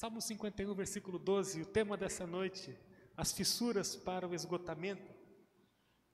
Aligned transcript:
Salmo 0.00 0.18
51, 0.18 0.74
versículo 0.74 1.18
12, 1.18 1.60
o 1.60 1.66
tema 1.66 1.94
dessa 1.94 2.26
noite, 2.26 2.74
as 3.14 3.32
fissuras 3.32 3.94
para 3.94 4.26
o 4.26 4.34
esgotamento. 4.34 5.12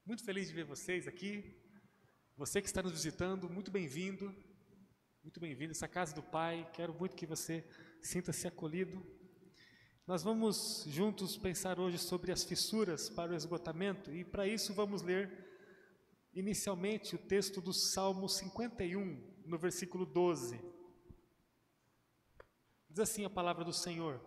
Muito 0.04 0.24
feliz 0.24 0.48
de 0.48 0.54
ver 0.54 0.64
vocês 0.64 1.06
aqui. 1.06 1.56
Você 2.36 2.61
que 2.61 2.66
está 2.66 2.82
nos 2.82 2.91
visitando, 2.91 3.48
muito 3.48 3.70
bem-vindo. 3.70 4.34
Muito 5.22 5.38
bem-vindo 5.38 5.70
essa 5.70 5.86
casa 5.86 6.12
do 6.12 6.20
Pai. 6.20 6.68
Quero 6.75 6.93
muito 6.95 7.14
que 7.14 7.27
você 7.27 7.64
sinta-se 8.02 8.48
acolhido. 8.48 9.07
Nós 10.05 10.21
vamos 10.21 10.84
juntos 10.89 11.37
pensar 11.37 11.79
hoje 11.79 11.96
sobre 11.96 12.32
as 12.32 12.43
fissuras 12.43 13.09
para 13.09 13.34
o 13.34 13.37
esgotamento 13.37 14.12
e 14.12 14.25
para 14.25 14.48
isso 14.48 14.75
vamos 14.75 15.00
ler 15.00 15.30
inicialmente 16.34 17.14
o 17.14 17.18
texto 17.18 17.61
do 17.61 17.73
Salmo 17.73 18.29
51, 18.29 19.45
no 19.46 19.57
versículo 19.57 20.05
12. 20.05 20.75
Diz 22.96 23.02
assim 23.02 23.27
a 23.27 23.28
palavra 23.28 23.62
do 23.62 23.74
Senhor: 23.74 24.18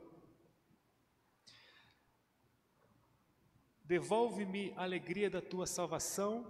Devolve-me 3.84 4.74
a 4.78 4.84
alegria 4.84 5.28
da 5.28 5.42
tua 5.42 5.66
salvação 5.66 6.46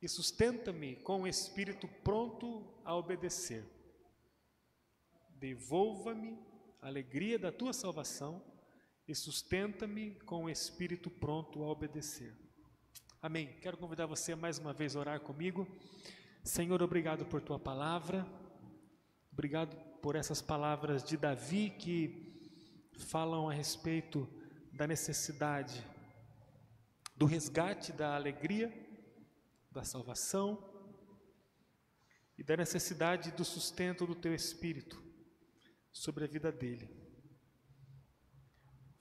e 0.00 0.08
sustenta-me 0.08 0.94
com 0.94 1.22
o 1.22 1.26
espírito 1.26 1.88
pronto 2.04 2.72
a 2.84 2.94
obedecer. 2.94 3.64
Devolva-me 5.30 6.38
a 6.80 6.86
alegria 6.86 7.36
da 7.36 7.50
tua 7.50 7.72
salvação 7.72 8.40
e 9.08 9.12
sustenta-me 9.12 10.12
com 10.20 10.44
o 10.44 10.48
espírito 10.48 11.10
pronto 11.10 11.64
a 11.64 11.66
obedecer. 11.66 12.32
Amém. 13.20 13.58
Quero 13.60 13.76
convidar 13.76 14.06
você 14.06 14.36
mais 14.36 14.56
uma 14.60 14.72
vez 14.72 14.94
a 14.94 15.00
orar 15.00 15.20
comigo. 15.20 15.66
Senhor, 16.44 16.80
obrigado 16.80 17.26
por 17.26 17.42
tua 17.42 17.58
palavra. 17.58 18.24
Obrigado 19.32 19.89
por 20.02 20.16
essas 20.16 20.40
palavras 20.40 21.04
de 21.04 21.16
Davi 21.16 21.70
que 21.70 22.30
falam 22.96 23.48
a 23.48 23.52
respeito 23.52 24.28
da 24.72 24.86
necessidade 24.86 25.84
do 27.16 27.26
resgate 27.26 27.92
da 27.92 28.14
alegria, 28.14 28.72
da 29.70 29.84
salvação 29.84 30.58
e 32.38 32.42
da 32.42 32.56
necessidade 32.56 33.30
do 33.32 33.44
sustento 33.44 34.06
do 34.06 34.14
teu 34.14 34.34
espírito 34.34 35.02
sobre 35.92 36.24
a 36.24 36.26
vida 36.26 36.50
dele. 36.50 36.88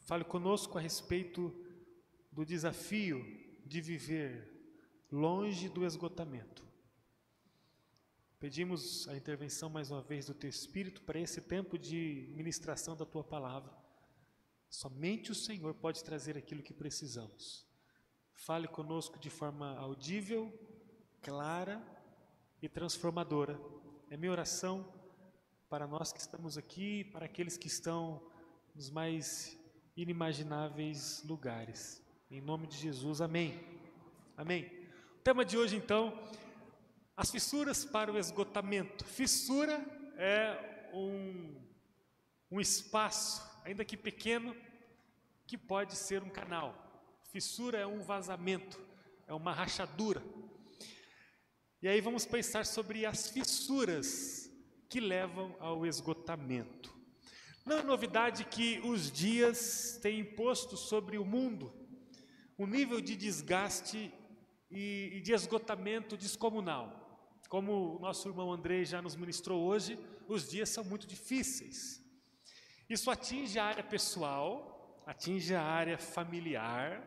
Fale 0.01 0.25
conosco 0.25 0.77
a 0.77 0.81
respeito 0.81 1.65
do 2.29 2.43
desafio 2.43 3.23
de 3.65 3.79
viver 3.79 4.51
longe 5.09 5.69
do 5.69 5.85
esgotamento 5.85 6.68
Pedimos 8.39 9.05
a 9.09 9.17
intervenção 9.17 9.69
mais 9.69 9.91
uma 9.91 10.01
vez 10.01 10.27
do 10.27 10.33
Teu 10.33 10.49
Espírito 10.49 11.01
para 11.01 11.19
esse 11.19 11.41
tempo 11.41 11.77
de 11.77 12.31
ministração 12.37 12.95
da 12.95 13.05
Tua 13.05 13.21
palavra. 13.21 13.69
Somente 14.69 15.29
o 15.29 15.35
Senhor 15.35 15.73
pode 15.73 16.01
trazer 16.05 16.37
aquilo 16.37 16.63
que 16.63 16.73
precisamos. 16.73 17.67
Fale 18.31 18.65
conosco 18.65 19.19
de 19.19 19.29
forma 19.29 19.77
audível, 19.77 20.57
clara 21.21 21.85
e 22.61 22.69
transformadora. 22.69 23.59
É 24.09 24.15
minha 24.15 24.31
oração 24.31 24.89
para 25.69 25.85
nós 25.85 26.13
que 26.13 26.21
estamos 26.21 26.57
aqui, 26.57 27.03
para 27.11 27.25
aqueles 27.25 27.57
que 27.57 27.67
estão 27.67 28.25
nos 28.73 28.89
mais 28.89 29.59
inimagináveis 29.97 31.21
lugares. 31.27 32.01
Em 32.31 32.39
nome 32.39 32.67
de 32.67 32.77
Jesus, 32.77 33.19
amém. 33.19 33.59
Amém. 34.37 34.63
O 35.17 35.21
tema 35.25 35.43
de 35.43 35.57
hoje, 35.57 35.75
então, 35.75 36.17
as 37.19 37.31
fissuras 37.31 37.83
para 37.83 38.09
o 38.13 38.17
esgotamento. 38.17 39.03
Fissura 39.03 39.85
é 40.15 40.89
um, 40.93 41.53
um 42.49 42.61
espaço, 42.61 43.45
ainda 43.65 43.83
que 43.83 43.97
pequeno, 43.97 44.55
que 45.45 45.57
pode 45.57 45.97
ser 45.97 46.23
um 46.23 46.29
canal. 46.29 46.73
Fissura 47.29 47.77
é 47.77 47.85
um 47.85 48.01
vazamento, 48.01 48.79
é 49.27 49.33
uma 49.33 49.51
rachadura. 49.51 50.23
E 51.81 51.89
aí 51.89 51.99
vamos 51.99 52.25
pensar 52.25 52.65
sobre 52.65 53.05
as 53.05 53.27
fissuras 53.27 54.49
que 54.87 55.01
levam 55.01 55.53
ao 55.59 55.85
esgotamento. 55.85 56.97
Não 57.65 57.79
é 57.79 57.83
novidade 57.83 58.45
que 58.45 58.79
os 58.79 59.11
dias 59.11 59.99
têm 60.01 60.21
imposto 60.21 60.77
sobre 60.77 61.17
o 61.17 61.25
mundo 61.25 61.73
um 62.57 62.65
nível 62.65 63.01
de 63.01 63.17
desgaste 63.17 64.09
e 64.71 65.19
de 65.21 65.33
esgotamento 65.33 66.15
descomunal. 66.15 67.08
Como 67.49 67.95
o 67.95 67.99
nosso 67.99 68.29
irmão 68.29 68.53
Andrei 68.53 68.85
já 68.85 69.01
nos 69.01 69.15
ministrou 69.15 69.63
hoje, 69.63 69.97
os 70.27 70.47
dias 70.47 70.69
são 70.69 70.83
muito 70.83 71.07
difíceis. 71.07 71.99
Isso 72.87 73.09
atinge 73.09 73.57
a 73.57 73.65
área 73.65 73.83
pessoal, 73.83 75.03
atinge 75.03 75.55
a 75.55 75.63
área 75.63 75.97
familiar. 75.97 77.01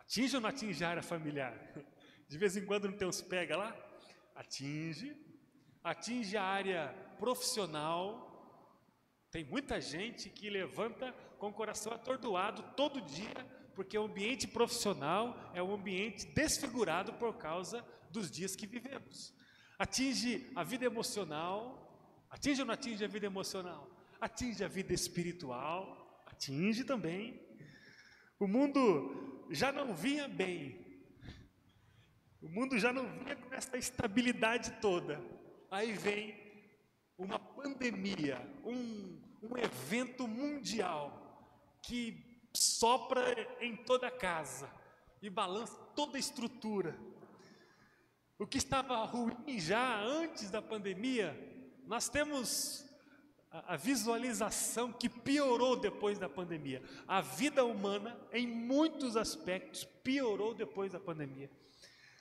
Atinge 0.00 0.36
ou 0.36 0.40
não 0.40 0.48
atinge 0.48 0.82
a 0.82 0.88
área 0.88 1.02
familiar? 1.02 1.54
De 2.26 2.38
vez 2.38 2.56
em 2.56 2.64
quando 2.64 2.88
não 2.88 2.96
tem 2.96 3.06
uns 3.06 3.20
pega 3.20 3.54
lá? 3.54 3.76
Atinge. 4.34 5.14
Atinge 5.82 6.38
a 6.38 6.42
área 6.42 6.88
profissional. 7.18 8.00
Tem 9.30 9.44
muita 9.44 9.78
gente 9.78 10.30
que 10.30 10.48
levanta 10.48 11.12
com 11.38 11.48
o 11.48 11.52
coração 11.52 11.92
atordoado 11.92 12.62
todo 12.74 13.02
dia, 13.02 13.34
porque 13.74 13.98
o 13.98 14.04
ambiente 14.04 14.48
profissional 14.48 15.36
é 15.52 15.62
um 15.62 15.74
ambiente 15.74 16.24
desfigurado 16.28 17.12
por 17.14 17.36
causa 17.36 17.84
dos 18.14 18.30
dias 18.30 18.54
que 18.54 18.66
vivemos. 18.66 19.34
Atinge 19.76 20.50
a 20.54 20.62
vida 20.62 20.84
emocional, 20.84 21.56
atinge 22.30 22.60
ou 22.60 22.66
não 22.66 22.74
atinge 22.74 23.04
a 23.04 23.08
vida 23.08 23.26
emocional? 23.26 23.90
Atinge 24.20 24.62
a 24.64 24.68
vida 24.68 24.94
espiritual, 24.94 26.22
atinge 26.26 26.84
também. 26.84 27.40
O 28.38 28.46
mundo 28.46 29.46
já 29.50 29.72
não 29.72 29.94
vinha 29.94 30.28
bem, 30.28 30.60
o 32.40 32.48
mundo 32.48 32.78
já 32.78 32.92
não 32.92 33.06
vinha 33.18 33.34
com 33.34 33.52
essa 33.52 33.76
estabilidade 33.76 34.70
toda. 34.80 35.20
Aí 35.70 35.92
vem 35.92 36.22
uma 37.18 37.38
pandemia, 37.38 38.38
um, 38.64 39.20
um 39.42 39.56
evento 39.58 40.28
mundial 40.28 41.02
que 41.82 42.48
sopra 42.54 43.24
em 43.60 43.76
toda 43.76 44.06
a 44.06 44.16
casa 44.28 44.70
e 45.20 45.28
balança 45.28 45.76
toda 45.96 46.16
a 46.16 46.20
estrutura. 46.20 46.96
O 48.38 48.46
que 48.46 48.58
estava 48.58 49.04
ruim 49.04 49.58
já 49.58 50.00
antes 50.00 50.50
da 50.50 50.60
pandemia, 50.60 51.36
nós 51.86 52.08
temos 52.08 52.84
a 53.50 53.76
visualização 53.76 54.92
que 54.92 55.08
piorou 55.08 55.76
depois 55.76 56.18
da 56.18 56.28
pandemia. 56.28 56.82
A 57.06 57.20
vida 57.20 57.64
humana, 57.64 58.18
em 58.32 58.46
muitos 58.46 59.16
aspectos, 59.16 59.84
piorou 59.84 60.52
depois 60.52 60.90
da 60.90 60.98
pandemia. 60.98 61.48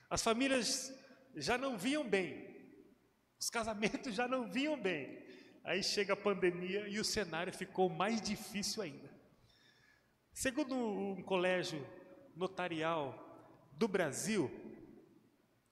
As 0.08 0.22
famílias 0.22 0.94
já 1.36 1.58
não 1.58 1.76
vinham 1.76 2.08
bem, 2.08 2.54
os 3.40 3.50
casamentos 3.50 4.14
já 4.14 4.28
não 4.28 4.48
vinham 4.48 4.80
bem. 4.80 5.24
Aí 5.64 5.82
chega 5.82 6.14
a 6.14 6.18
pandemia 6.18 6.88
e 6.88 7.00
o 7.00 7.06
cenário 7.06 7.52
ficou 7.52 7.90
mais 7.90 8.22
difícil 8.22 8.84
ainda. 8.84 9.10
Segundo 10.32 10.76
um 10.76 11.24
colégio 11.24 11.84
notarial 12.36 13.18
do 13.72 13.88
Brasil, 13.88 14.52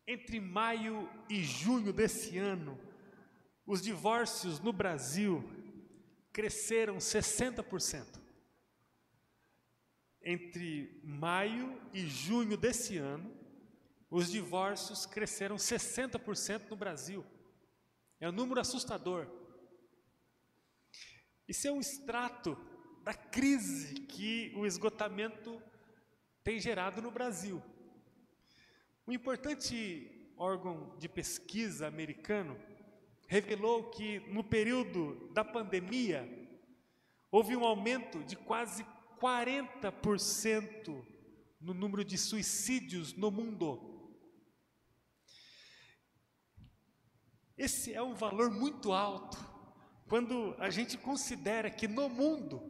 entre 0.07 0.39
maio 0.39 1.09
e 1.29 1.43
junho 1.43 1.93
desse 1.93 2.37
ano, 2.37 2.79
os 3.65 3.81
divórcios 3.81 4.59
no 4.59 4.73
Brasil 4.73 5.43
cresceram 6.33 6.97
60%. 6.97 8.19
Entre 10.23 11.01
maio 11.03 11.81
e 11.93 12.05
junho 12.05 12.55
desse 12.57 12.97
ano, 12.97 13.31
os 14.09 14.29
divórcios 14.29 15.05
cresceram 15.05 15.55
60% 15.55 16.69
no 16.69 16.75
Brasil. 16.75 17.25
É 18.19 18.29
um 18.29 18.31
número 18.33 18.59
assustador. 18.59 19.27
Isso 21.47 21.67
é 21.67 21.71
um 21.71 21.79
extrato 21.79 22.57
da 23.03 23.13
crise 23.13 23.95
que 24.05 24.53
o 24.55 24.65
esgotamento 24.65 25.61
tem 26.43 26.59
gerado 26.59 27.01
no 27.01 27.09
Brasil. 27.09 27.61
Um 29.07 29.13
importante 29.13 30.33
órgão 30.37 30.95
de 30.97 31.09
pesquisa 31.09 31.87
americano 31.87 32.57
revelou 33.27 33.89
que 33.89 34.19
no 34.31 34.43
período 34.43 35.29
da 35.33 35.43
pandemia 35.43 36.27
houve 37.31 37.55
um 37.55 37.65
aumento 37.65 38.23
de 38.23 38.35
quase 38.35 38.85
40% 39.19 41.03
no 41.59 41.73
número 41.73 42.03
de 42.03 42.17
suicídios 42.17 43.13
no 43.13 43.31
mundo. 43.31 43.89
Esse 47.57 47.93
é 47.93 48.01
um 48.01 48.13
valor 48.13 48.51
muito 48.51 48.91
alto 48.91 49.37
quando 50.07 50.55
a 50.59 50.69
gente 50.69 50.97
considera 50.97 51.69
que 51.69 51.87
no 51.87 52.09
mundo, 52.09 52.61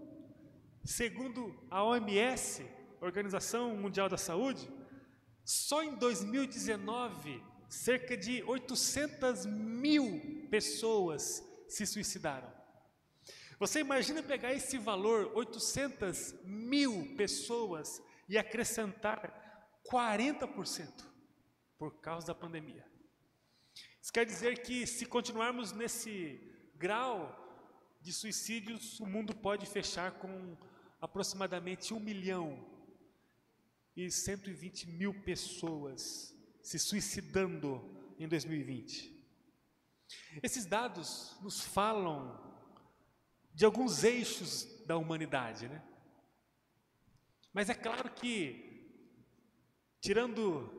segundo 0.83 1.57
a 1.71 1.83
OMS, 1.83 2.65
Organização 3.01 3.75
Mundial 3.75 4.07
da 4.07 4.17
Saúde, 4.17 4.69
só 5.43 5.83
em 5.83 5.95
2019, 5.95 7.43
cerca 7.69 8.15
de 8.17 8.43
800 8.43 9.45
mil 9.45 10.47
pessoas 10.49 11.43
se 11.67 11.85
suicidaram. 11.85 12.51
Você 13.59 13.79
imagina 13.79 14.23
pegar 14.23 14.53
esse 14.53 14.77
valor, 14.77 15.31
800 15.35 16.33
mil 16.43 17.15
pessoas, 17.15 18.01
e 18.31 18.37
acrescentar 18.37 19.79
40% 19.91 21.05
por 21.77 21.99
causa 21.99 22.27
da 22.27 22.35
pandemia. 22.35 22.85
Isso 24.01 24.11
quer 24.13 24.25
dizer 24.25 24.61
que 24.63 24.87
se 24.87 25.05
continuarmos 25.05 25.73
nesse 25.73 26.39
grau 26.75 27.37
de 28.01 28.13
suicídios, 28.13 28.99
o 29.01 29.05
mundo 29.05 29.35
pode 29.35 29.65
fechar 29.65 30.13
com 30.13 30.57
aproximadamente 31.01 31.93
1 31.93 31.99
milhão 31.99 32.65
e 33.95 34.09
120 34.09 34.87
mil 34.89 35.13
pessoas 35.13 36.35
se 36.61 36.79
suicidando 36.79 37.83
em 38.19 38.27
2020. 38.27 39.11
Esses 40.41 40.65
dados 40.65 41.35
nos 41.41 41.61
falam 41.61 42.39
de 43.53 43.65
alguns 43.65 44.03
eixos 44.03 44.67
da 44.85 44.97
humanidade, 44.97 45.67
né? 45.67 45.81
Mas 47.53 47.69
é 47.69 47.73
claro 47.73 48.09
que, 48.11 48.89
tirando 49.99 50.71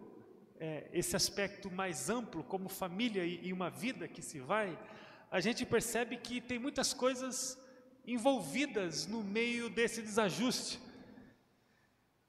é, 0.58 0.88
esse 0.92 1.14
aspecto 1.14 1.70
mais 1.70 2.08
amplo, 2.08 2.42
como 2.44 2.68
família 2.68 3.24
e, 3.24 3.48
e 3.48 3.52
uma 3.52 3.68
vida 3.68 4.08
que 4.08 4.22
se 4.22 4.40
vai, 4.40 4.78
a 5.30 5.40
gente 5.40 5.66
percebe 5.66 6.16
que 6.16 6.40
tem 6.40 6.58
muitas 6.58 6.94
coisas 6.94 7.58
envolvidas 8.06 9.06
no 9.06 9.22
meio 9.22 9.68
desse 9.68 10.00
desajuste. 10.00 10.80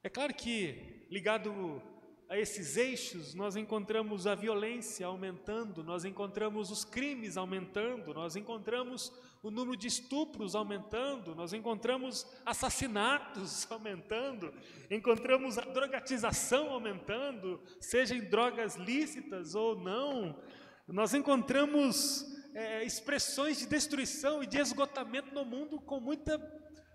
É 0.05 0.09
claro 0.09 0.33
que, 0.33 1.05
ligado 1.09 1.81
a 2.27 2.37
esses 2.37 2.75
eixos, 2.75 3.33
nós 3.33 3.55
encontramos 3.55 4.27
a 4.27 4.35
violência 4.35 5.07
aumentando, 5.07 5.81
nós 5.81 6.03
encontramos 6.03 6.69
os 6.69 6.83
crimes 6.83 7.37
aumentando, 7.37 8.13
nós 8.13 8.35
encontramos 8.35 9.13
o 9.41 9.49
número 9.49 9.77
de 9.77 9.87
estupros 9.87 10.55
aumentando, 10.55 11.33
nós 11.33 11.53
encontramos 11.53 12.27
assassinatos 12.45 13.65
aumentando, 13.71 14.53
encontramos 14.91 15.57
a 15.57 15.61
drogatização 15.61 16.71
aumentando, 16.71 17.61
seja 17.79 18.13
em 18.13 18.25
drogas 18.25 18.75
lícitas 18.75 19.55
ou 19.55 19.79
não, 19.79 20.37
nós 20.85 21.13
encontramos 21.13 22.25
é, 22.53 22.83
expressões 22.83 23.59
de 23.59 23.67
destruição 23.67 24.43
e 24.43 24.47
de 24.47 24.57
esgotamento 24.57 25.33
no 25.33 25.45
mundo 25.45 25.79
com 25.79 26.01
muita 26.01 26.37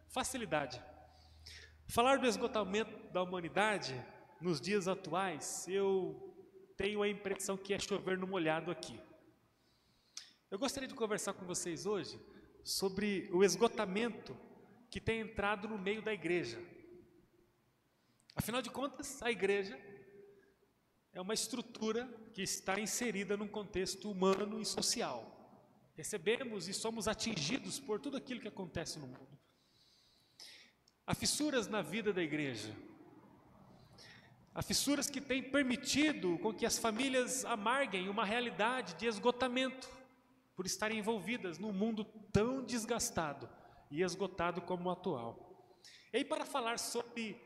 facilidade. 0.09 0.79
Falar 1.91 2.19
do 2.19 2.27
esgotamento 2.27 2.98
da 3.13 3.23
humanidade 3.23 3.95
nos 4.41 4.61
dias 4.61 4.87
atuais, 4.87 5.67
eu 5.69 6.35
tenho 6.77 7.03
a 7.03 7.09
impressão 7.09 7.57
que 7.57 7.75
é 7.75 7.79
chover 7.79 8.17
no 8.17 8.27
molhado 8.27 8.71
aqui. 8.71 9.01
Eu 10.51 10.59
gostaria 10.59 10.89
de 10.89 10.95
conversar 10.95 11.33
com 11.35 11.45
vocês 11.45 11.87
hoje 11.87 12.19
sobre 12.65 13.29
o 13.33 13.43
esgotamento 13.45 14.37
que 14.91 15.01
tem 15.01 15.21
entrado 15.21 15.69
no 15.69 15.79
meio 15.79 16.03
da 16.03 16.13
igreja. 16.13 16.59
Afinal 18.35 18.63
de 18.63 18.71
contas, 18.71 19.21
a 19.23 19.31
igreja 19.31 19.79
é 21.13 21.21
uma 21.21 21.35
estrutura 21.35 22.07
que 22.33 22.43
está 22.43 22.79
inserida 22.79 23.37
num 23.37 23.49
contexto 23.49 24.11
humano 24.11 24.61
e 24.61 24.65
social. 24.65 25.35
Recebemos 25.97 26.69
e 26.69 26.73
somos 26.73 27.09
atingidos 27.09 27.81
por 27.81 28.01
tudo 28.01 28.17
aquilo 28.17 28.41
que 28.41 28.49
acontece 28.49 28.99
no 29.01 29.09
mundo. 29.09 29.39
Há 31.05 31.15
fissuras 31.15 31.67
na 31.67 31.83
vida 31.83 32.13
da 32.13 32.23
igreja. 32.23 32.73
Há 34.59 34.63
fissuras 34.63 35.09
que 35.09 35.21
têm 35.21 35.41
permitido 35.41 36.37
com 36.41 36.53
que 36.53 36.67
as 36.67 36.77
famílias 36.77 37.45
amarguem 37.45 38.09
uma 38.09 38.25
realidade 38.25 38.95
de 38.95 39.07
esgotamento 39.07 39.89
por 40.57 40.67
estarem 40.67 40.99
envolvidas 40.99 41.61
num 41.61 41.73
mundo 41.73 42.05
tão 42.33 42.65
desgastado 42.65 43.49
e 43.89 44.03
esgotado 44.03 44.61
como 44.61 44.89
o 44.89 44.91
atual. 44.91 45.73
E 46.13 46.17
aí, 46.17 46.25
para 46.25 46.45
falar 46.45 46.77
sobre 46.81 47.41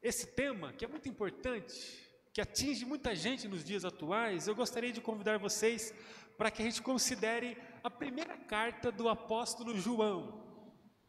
esse 0.00 0.28
tema, 0.36 0.72
que 0.72 0.84
é 0.84 0.88
muito 0.88 1.08
importante, 1.08 1.76
que 2.32 2.40
atinge 2.40 2.84
muita 2.84 3.12
gente 3.16 3.48
nos 3.48 3.64
dias 3.64 3.84
atuais, 3.84 4.46
eu 4.46 4.54
gostaria 4.54 4.92
de 4.92 5.00
convidar 5.00 5.36
vocês 5.36 5.92
para 6.36 6.48
que 6.48 6.62
a 6.62 6.64
gente 6.64 6.80
considere 6.80 7.58
a 7.82 7.90
primeira 7.90 8.36
carta 8.36 8.92
do 8.92 9.08
apóstolo 9.08 9.76
João, 9.76 10.46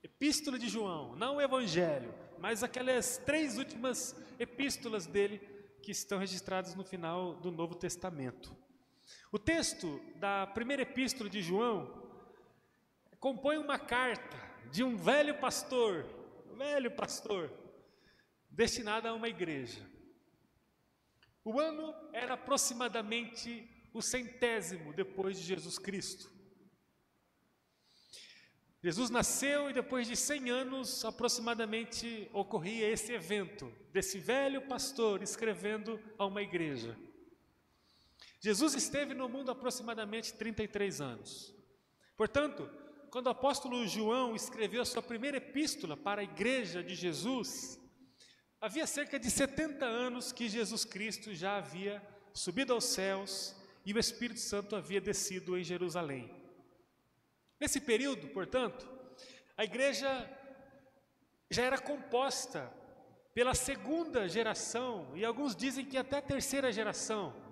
Epístola 0.01 0.57
de 0.57 0.68
João, 0.68 1.15
não 1.15 1.35
o 1.35 1.42
Evangelho, 1.42 2.12
mas 2.39 2.63
aquelas 2.63 3.18
três 3.18 3.57
últimas 3.57 4.15
epístolas 4.39 5.06
dele 5.06 5.39
que 5.81 5.91
estão 5.91 6.18
registradas 6.18 6.75
no 6.75 6.83
final 6.83 7.36
do 7.36 7.51
Novo 7.51 7.75
Testamento. 7.75 8.56
O 9.31 9.39
texto 9.39 10.01
da 10.15 10.47
primeira 10.47 10.83
epístola 10.83 11.30
de 11.30 11.41
João 11.41 12.09
compõe 13.19 13.57
uma 13.57 13.77
carta 13.77 14.38
de 14.71 14.83
um 14.83 14.95
velho 14.95 15.38
pastor, 15.39 16.06
velho 16.57 16.91
pastor, 16.91 17.51
destinada 18.50 19.09
a 19.09 19.13
uma 19.13 19.27
igreja. 19.27 19.85
O 21.44 21.59
ano 21.59 21.94
era 22.13 22.35
aproximadamente 22.35 23.68
o 23.94 24.01
centésimo 24.01 24.94
depois 24.94 25.39
de 25.39 25.45
Jesus 25.45 25.77
Cristo. 25.77 26.38
Jesus 28.81 29.10
nasceu 29.10 29.70
e 29.70 29.74
depois 29.74 30.08
de 30.08 30.16
100 30.16 30.50
anos, 30.50 31.04
aproximadamente, 31.04 32.30
ocorria 32.31 32.90
esse 32.90 33.12
evento, 33.12 33.72
desse 33.92 34.20
velho 34.20 34.62
pastor 34.68 35.22
escrevendo 35.22 36.00
a 36.18 36.26
uma 36.26 36.42
igreja. 36.42 36.98
Jesus 38.40 38.74
esteve 38.74 39.14
no 39.14 39.28
mundo 39.28 39.52
aproximadamente 39.52 40.34
33 40.34 41.02
anos. 41.02 41.54
Portanto, 42.16 42.70
quando 43.12 43.28
o 43.28 43.31
apóstolo 43.31 43.86
João 43.86 44.34
escreveu 44.34 44.81
a 44.81 44.86
sua 44.86 45.02
primeira 45.02 45.38
epístola 45.38 45.98
para 45.98 46.22
a 46.22 46.24
igreja 46.24 46.81
de 46.81 46.96
Jesus, 46.96 47.78
havia 48.62 48.88
cerca 48.88 49.20
de 49.20 49.30
70 49.30 49.86
anos 49.86 50.31
que 50.31 50.48
Jesus 50.48 50.86
Cristo 50.86 51.34
já 51.34 51.58
havia 51.58 52.02
subido 52.34 52.72
aos 52.72 52.86
céus 52.86 53.54
e 53.86 53.94
o 53.94 54.00
Espírito 54.00 54.40
Santo 54.40 54.74
havia 54.74 55.02
descido 55.02 55.58
em 55.58 55.64
Jerusalém. 55.64 56.38
Nesse 57.59 57.81
período, 57.81 58.27
portanto, 58.29 58.88
a 59.57 59.63
igreja 59.63 60.29
já 61.50 61.63
era 61.63 61.77
composta 61.77 62.71
pela 63.33 63.53
segunda 63.53 64.27
geração, 64.27 65.11
e 65.15 65.25
alguns 65.25 65.56
dizem 65.56 65.85
que 65.85 65.97
até 65.97 66.17
a 66.17 66.21
terceira 66.21 66.71
geração 66.71 67.50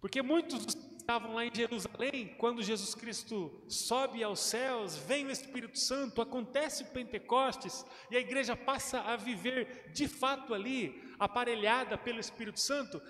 porque 0.00 0.22
muitos 0.22 0.64
estavam 0.98 1.34
lá 1.34 1.44
em 1.44 1.54
Jerusalém, 1.54 2.28
quando 2.38 2.62
Jesus 2.62 2.94
Cristo 2.94 3.64
sobe 3.66 4.22
aos 4.22 4.38
céus, 4.38 4.96
vem 4.96 5.26
o 5.26 5.30
Espírito 5.30 5.78
Santo, 5.78 6.22
acontece 6.22 6.84
o 6.84 6.86
Pentecostes, 6.86 7.84
e 8.10 8.16
a 8.16 8.20
igreja 8.20 8.54
passa 8.54 9.00
a 9.00 9.16
viver 9.16 9.90
de 9.92 10.06
fato 10.06 10.54
ali, 10.54 11.02
aparelhada 11.18 11.98
pelo 11.98 12.20
Espírito 12.20 12.60
Santo. 12.60 13.02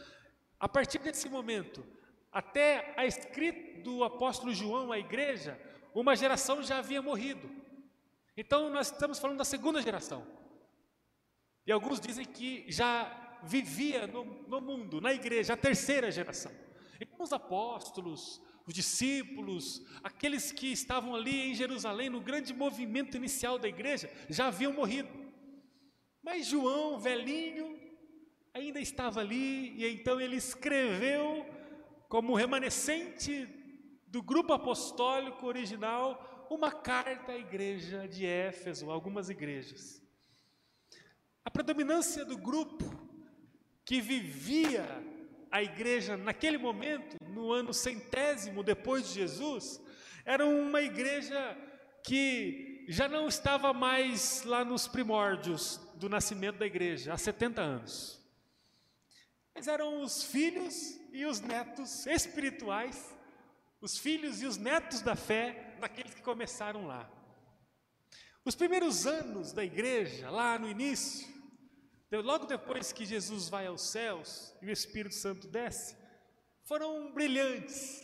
A 0.58 0.68
partir 0.68 0.98
desse 1.00 1.28
momento, 1.28 1.84
até 2.32 2.94
a 2.96 3.06
escrita 3.06 3.80
do 3.82 4.04
apóstolo 4.04 4.52
João 4.52 4.92
à 4.92 4.98
igreja, 4.98 5.60
uma 5.94 6.14
geração 6.16 6.62
já 6.62 6.78
havia 6.78 7.02
morrido. 7.02 7.50
Então 8.36 8.70
nós 8.70 8.90
estamos 8.92 9.18
falando 9.18 9.38
da 9.38 9.44
segunda 9.44 9.82
geração. 9.82 10.26
E 11.66 11.72
alguns 11.72 12.00
dizem 12.00 12.24
que 12.24 12.64
já 12.68 13.38
vivia 13.42 14.06
no, 14.06 14.24
no 14.48 14.60
mundo, 14.60 15.00
na 15.00 15.12
igreja, 15.12 15.52
a 15.52 15.56
terceira 15.56 16.10
geração. 16.10 16.52
Então, 17.00 17.22
os 17.22 17.32
apóstolos, 17.32 18.42
os 18.66 18.74
discípulos, 18.74 19.82
aqueles 20.02 20.50
que 20.50 20.72
estavam 20.72 21.14
ali 21.14 21.50
em 21.50 21.54
Jerusalém, 21.54 22.10
no 22.10 22.20
grande 22.20 22.52
movimento 22.52 23.16
inicial 23.16 23.58
da 23.58 23.68
igreja, 23.68 24.10
já 24.28 24.48
haviam 24.48 24.72
morrido. 24.72 25.08
Mas 26.22 26.46
João, 26.46 26.98
velhinho, 26.98 27.78
ainda 28.52 28.80
estava 28.80 29.20
ali, 29.20 29.74
e 29.76 29.86
então 29.86 30.20
ele 30.20 30.36
escreveu, 30.36 31.37
como 32.08 32.34
remanescente 32.34 33.46
do 34.06 34.22
grupo 34.22 34.52
apostólico 34.52 35.46
original, 35.46 36.46
uma 36.50 36.72
carta 36.72 37.32
à 37.32 37.38
igreja 37.38 38.08
de 38.08 38.24
Éfeso, 38.24 38.90
algumas 38.90 39.28
igrejas. 39.28 40.02
A 41.44 41.50
predominância 41.50 42.24
do 42.24 42.36
grupo 42.36 42.84
que 43.84 44.00
vivia 44.00 44.86
a 45.50 45.62
igreja 45.62 46.16
naquele 46.16 46.58
momento, 46.58 47.16
no 47.26 47.52
ano 47.52 47.72
centésimo 47.72 48.62
depois 48.62 49.08
de 49.08 49.14
Jesus, 49.14 49.80
era 50.24 50.44
uma 50.46 50.80
igreja 50.82 51.56
que 52.02 52.84
já 52.88 53.08
não 53.08 53.28
estava 53.28 53.72
mais 53.72 54.42
lá 54.44 54.64
nos 54.64 54.88
primórdios 54.88 55.80
do 55.96 56.08
nascimento 56.08 56.58
da 56.58 56.66
igreja, 56.66 57.12
há 57.12 57.18
70 57.18 57.60
anos. 57.60 58.17
Mas 59.58 59.66
eram 59.66 60.04
os 60.04 60.22
filhos 60.22 61.00
e 61.12 61.26
os 61.26 61.40
netos 61.40 62.06
espirituais, 62.06 63.12
os 63.80 63.98
filhos 63.98 64.40
e 64.40 64.46
os 64.46 64.56
netos 64.56 65.02
da 65.02 65.16
fé 65.16 65.76
daqueles 65.80 66.14
que 66.14 66.22
começaram 66.22 66.86
lá. 66.86 67.10
Os 68.44 68.54
primeiros 68.54 69.04
anos 69.04 69.52
da 69.52 69.64
igreja, 69.64 70.30
lá 70.30 70.60
no 70.60 70.68
início, 70.68 71.26
logo 72.12 72.46
depois 72.46 72.92
que 72.92 73.04
Jesus 73.04 73.48
vai 73.48 73.66
aos 73.66 73.82
céus 73.82 74.54
e 74.62 74.66
o 74.66 74.70
Espírito 74.70 75.16
Santo 75.16 75.48
desce, 75.48 75.96
foram 76.62 77.12
brilhantes. 77.12 78.00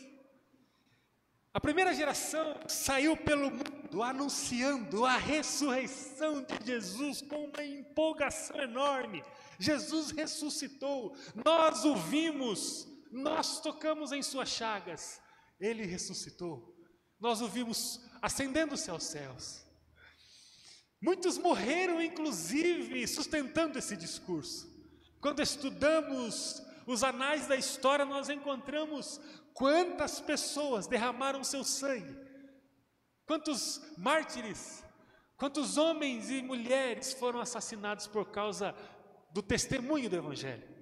A 1.55 1.59
primeira 1.61 1.93
geração 1.93 2.59
saiu 2.67 3.15
pelo 3.15 3.49
mundo 3.49 4.03
anunciando 4.03 5.05
a 5.05 5.15
ressurreição 5.15 6.43
de 6.43 6.65
Jesus 6.65 7.21
com 7.21 7.45
uma 7.45 7.63
empolgação 7.63 8.59
enorme. 8.61 9.23
Jesus 9.57 10.11
ressuscitou, 10.11 11.15
nós 11.45 11.85
o 11.85 11.95
vimos, 11.95 12.85
nós 13.09 13.61
tocamos 13.61 14.11
em 14.11 14.21
suas 14.21 14.49
chagas, 14.49 15.21
ele 15.57 15.85
ressuscitou, 15.85 16.75
nós 17.17 17.39
o 17.39 17.47
vimos 17.47 18.01
ascendendo-se 18.21 18.89
aos 18.89 19.05
céus. 19.05 19.65
Muitos 21.01 21.37
morreram, 21.37 22.01
inclusive, 22.01 23.07
sustentando 23.07 23.79
esse 23.79 23.95
discurso. 23.95 24.69
Quando 25.21 25.41
estudamos 25.41 26.61
os 26.85 27.01
anais 27.01 27.47
da 27.47 27.55
história, 27.55 28.03
nós 28.03 28.27
encontramos 28.27 29.21
quantas 29.55 30.19
pessoas 30.19 30.85
derramaram 30.85 31.43
seu 31.43 31.63
sangue, 31.63 32.15
quantos 33.25 33.81
mártires, 33.97 34.83
quantos 35.37 35.77
homens 35.77 36.29
e 36.29 36.43
mulheres 36.43 37.13
foram 37.13 37.39
assassinados 37.39 38.05
por 38.05 38.25
causa 38.25 38.75
do 39.31 39.41
testemunho 39.41 40.09
do 40.09 40.17
Evangelho. 40.17 40.75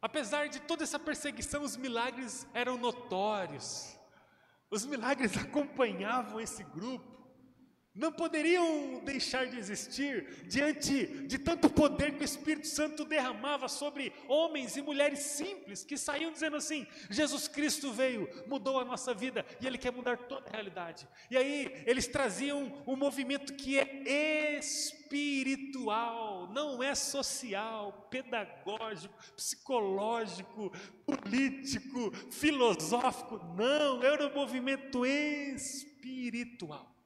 Apesar 0.00 0.48
de 0.48 0.58
toda 0.60 0.82
essa 0.82 0.98
perseguição, 0.98 1.62
os 1.62 1.76
milagres 1.76 2.46
eram 2.54 2.78
notórios, 2.78 3.94
os 4.70 4.86
milagres 4.86 5.36
acompanhavam 5.38 6.40
esse 6.40 6.64
grupo 6.64 7.19
não 7.94 8.12
poderiam 8.12 9.00
deixar 9.04 9.46
de 9.46 9.58
existir 9.58 10.44
diante 10.46 11.06
de 11.26 11.38
tanto 11.38 11.68
poder 11.68 12.14
que 12.14 12.22
o 12.22 12.24
Espírito 12.24 12.68
Santo 12.68 13.04
derramava 13.04 13.68
sobre 13.68 14.12
homens 14.28 14.76
e 14.76 14.82
mulheres 14.82 15.18
simples 15.18 15.82
que 15.82 15.98
saíam 15.98 16.30
dizendo 16.30 16.56
assim: 16.56 16.86
Jesus 17.10 17.48
Cristo 17.48 17.92
veio, 17.92 18.28
mudou 18.46 18.78
a 18.78 18.84
nossa 18.84 19.12
vida 19.12 19.44
e 19.60 19.66
Ele 19.66 19.76
quer 19.76 19.90
mudar 19.92 20.16
toda 20.16 20.48
a 20.48 20.52
realidade. 20.52 21.08
E 21.30 21.36
aí 21.36 21.82
eles 21.84 22.06
traziam 22.06 22.80
um 22.86 22.94
movimento 22.94 23.54
que 23.54 23.76
é 23.78 24.56
espiritual, 24.58 26.48
não 26.52 26.80
é 26.80 26.94
social, 26.94 28.06
pedagógico, 28.08 29.12
psicológico, 29.34 30.72
político, 31.04 32.12
filosófico, 32.30 33.40
não, 33.56 34.00
era 34.04 34.28
um 34.28 34.34
movimento 34.34 35.04
espiritual. 35.04 36.99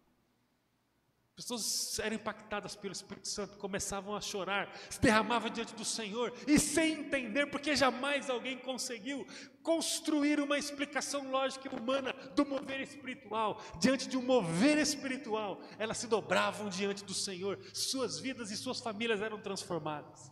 Pessoas 1.37 1.99
eram 1.99 2.15
impactadas 2.15 2.77
pelo 2.77 2.93
Espírito 2.93 3.27
Santo, 3.27 3.59
começavam 3.59 4.15
a 4.15 4.21
chorar, 4.21 4.73
se 4.89 5.01
derramavam 5.01 5.51
diante 5.51 5.75
do 5.75 5.85
Senhor 5.85 6.33
e 6.47 6.61
sem 6.61 7.01
entender, 7.01 7.47
porque 7.47 7.75
jamais 7.75 8.31
alguém 8.31 8.57
conseguiu 8.57 9.27
construir 9.61 10.39
uma 10.39 10.57
explicação 10.57 11.29
lógica 11.33 11.69
e 11.69 11.77
humana 11.77 12.13
do 12.37 12.47
mover 12.47 12.81
espiritual. 12.81 13.61
Diante 13.81 14.09
de 14.09 14.17
um 14.17 14.23
mover 14.23 14.79
espiritual, 14.79 15.61
elas 15.77 15.99
se 15.99 16.07
dobravam 16.07 16.69
diante 16.69 17.03
do 17.03 17.15
Senhor, 17.15 17.59
suas 17.73 18.21
vidas 18.21 18.53
e 18.53 18.57
suas 18.57 18.79
famílias 18.79 19.21
eram 19.21 19.41
transformadas. 19.41 20.31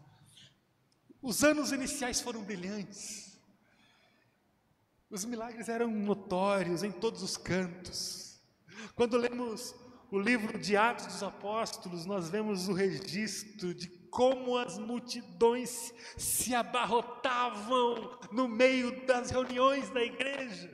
Os 1.20 1.42
anos 1.42 1.72
iniciais 1.72 2.20
foram 2.20 2.44
brilhantes, 2.44 3.40
os 5.10 5.24
milagres 5.24 5.68
eram 5.68 5.90
notórios 5.90 6.84
em 6.84 6.92
todos 6.92 7.24
os 7.24 7.36
cantos. 7.36 8.40
Quando 8.94 9.16
lemos 9.16 9.74
o 10.12 10.20
livro 10.20 10.58
de 10.58 10.76
Atos 10.76 11.06
dos 11.06 11.22
Apóstolos, 11.22 12.04
nós 12.04 12.28
vemos 12.28 12.68
o 12.68 12.74
registro 12.74 13.72
de 13.72 13.88
como 14.10 14.58
as 14.58 14.76
multidões 14.78 15.94
se 16.18 16.54
abarrotavam 16.54 18.18
no 18.30 18.46
meio 18.46 19.06
das 19.06 19.30
reuniões 19.30 19.88
da 19.88 20.02
igreja, 20.02 20.70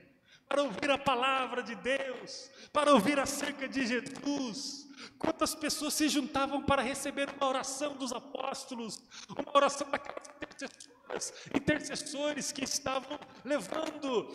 para 0.48 0.64
ouvir 0.64 0.90
a 0.90 0.98
palavra 0.98 1.62
de 1.62 1.76
Deus, 1.76 2.50
para 2.72 2.92
ouvir 2.92 3.20
acerca 3.20 3.68
de 3.68 3.86
Jesus. 3.86 4.88
Quantas 5.16 5.54
pessoas 5.54 5.94
se 5.94 6.08
juntavam 6.08 6.64
para 6.64 6.82
receber 6.82 7.28
uma 7.30 7.46
oração 7.46 7.96
dos 7.96 8.12
apóstolos, 8.12 9.00
uma 9.30 9.56
oração 9.56 9.88
daquelas 9.88 10.26
intercessores, 10.34 11.32
intercessores 11.54 12.50
que 12.50 12.64
estavam 12.64 13.20
levando 13.44 14.34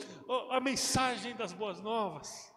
a 0.50 0.62
mensagem 0.62 1.36
das 1.36 1.52
boas 1.52 1.82
novas. 1.82 2.53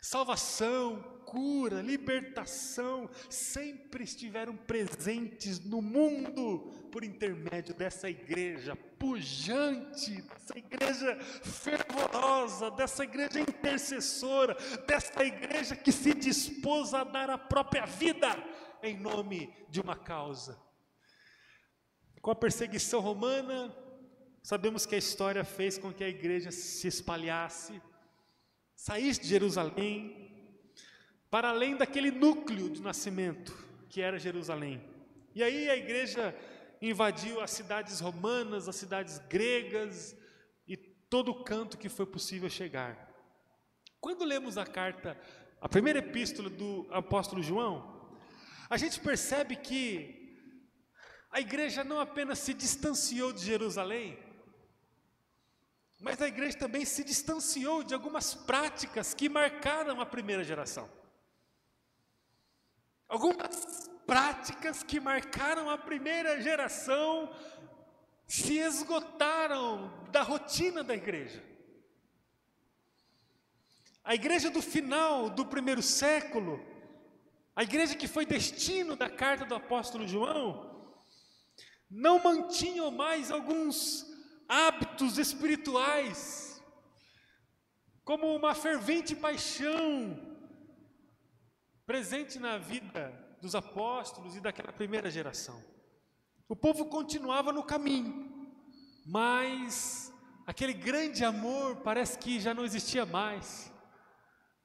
Salvação, 0.00 1.02
cura, 1.26 1.82
libertação 1.82 3.10
sempre 3.28 4.04
estiveram 4.04 4.56
presentes 4.56 5.58
no 5.58 5.82
mundo 5.82 6.60
por 6.92 7.02
intermédio 7.02 7.74
dessa 7.74 8.08
igreja 8.08 8.76
pujante, 8.76 10.22
dessa 10.22 10.58
igreja 10.58 11.20
fervorosa, 11.42 12.70
dessa 12.70 13.04
igreja 13.04 13.40
intercessora, 13.40 14.56
dessa 14.86 15.24
igreja 15.24 15.76
que 15.76 15.90
se 15.90 16.14
dispôs 16.14 16.94
a 16.94 17.04
dar 17.04 17.28
a 17.28 17.36
própria 17.36 17.84
vida 17.84 18.28
em 18.82 18.96
nome 18.96 19.52
de 19.68 19.80
uma 19.80 19.96
causa. 19.96 20.58
Com 22.22 22.30
a 22.30 22.36
perseguição 22.36 23.00
romana, 23.00 23.76
sabemos 24.42 24.86
que 24.86 24.94
a 24.94 24.98
história 24.98 25.44
fez 25.44 25.76
com 25.76 25.92
que 25.92 26.04
a 26.04 26.08
igreja 26.08 26.50
se 26.50 26.86
espalhasse, 26.86 27.80
saísse 28.78 29.20
de 29.20 29.26
Jerusalém, 29.26 30.30
para 31.28 31.48
além 31.48 31.76
daquele 31.76 32.12
núcleo 32.12 32.70
de 32.70 32.80
nascimento 32.80 33.52
que 33.88 34.00
era 34.00 34.20
Jerusalém. 34.20 34.80
E 35.34 35.42
aí 35.42 35.68
a 35.68 35.76
igreja 35.76 36.32
invadiu 36.80 37.40
as 37.40 37.50
cidades 37.50 37.98
romanas, 37.98 38.68
as 38.68 38.76
cidades 38.76 39.18
gregas 39.28 40.16
e 40.64 40.76
todo 40.76 41.32
o 41.32 41.42
canto 41.42 41.76
que 41.76 41.88
foi 41.88 42.06
possível 42.06 42.48
chegar. 42.48 43.12
Quando 44.00 44.24
lemos 44.24 44.56
a 44.56 44.64
carta, 44.64 45.18
a 45.60 45.68
primeira 45.68 45.98
epístola 45.98 46.48
do 46.48 46.86
apóstolo 46.92 47.42
João, 47.42 48.16
a 48.70 48.76
gente 48.76 49.00
percebe 49.00 49.56
que 49.56 50.46
a 51.32 51.40
igreja 51.40 51.82
não 51.82 51.98
apenas 51.98 52.38
se 52.38 52.54
distanciou 52.54 53.32
de 53.32 53.44
Jerusalém, 53.44 54.16
mas 56.00 56.22
a 56.22 56.28
igreja 56.28 56.56
também 56.56 56.84
se 56.84 57.02
distanciou 57.02 57.82
de 57.82 57.92
algumas 57.92 58.34
práticas 58.34 59.14
que 59.14 59.28
marcaram 59.28 60.00
a 60.00 60.06
primeira 60.06 60.44
geração. 60.44 60.88
Algumas 63.08 63.88
práticas 64.06 64.82
que 64.82 65.00
marcaram 65.00 65.68
a 65.68 65.76
primeira 65.76 66.40
geração 66.40 67.34
se 68.26 68.58
esgotaram 68.58 69.90
da 70.10 70.22
rotina 70.22 70.84
da 70.84 70.94
igreja. 70.94 71.42
A 74.04 74.14
igreja 74.14 74.50
do 74.50 74.62
final 74.62 75.28
do 75.28 75.44
primeiro 75.44 75.82
século, 75.82 76.64
a 77.56 77.62
igreja 77.62 77.96
que 77.96 78.06
foi 78.06 78.24
destino 78.24 78.94
da 78.94 79.10
carta 79.10 79.44
do 79.44 79.54
apóstolo 79.54 80.06
João, 80.06 80.94
não 81.90 82.22
mantinha 82.22 82.90
mais 82.90 83.30
alguns 83.30 84.06
hábitos 84.48 85.18
espirituais, 85.18 86.62
como 88.04 88.34
uma 88.34 88.54
fervente 88.54 89.14
paixão 89.14 90.18
presente 91.84 92.38
na 92.38 92.56
vida 92.56 93.12
dos 93.40 93.54
apóstolos 93.54 94.34
e 94.34 94.40
daquela 94.40 94.72
primeira 94.72 95.10
geração. 95.10 95.62
O 96.48 96.56
povo 96.56 96.86
continuava 96.86 97.52
no 97.52 97.62
caminho, 97.62 98.50
mas 99.06 100.12
aquele 100.46 100.72
grande 100.72 101.24
amor 101.24 101.76
parece 101.76 102.18
que 102.18 102.40
já 102.40 102.54
não 102.54 102.64
existia 102.64 103.04
mais. 103.04 103.70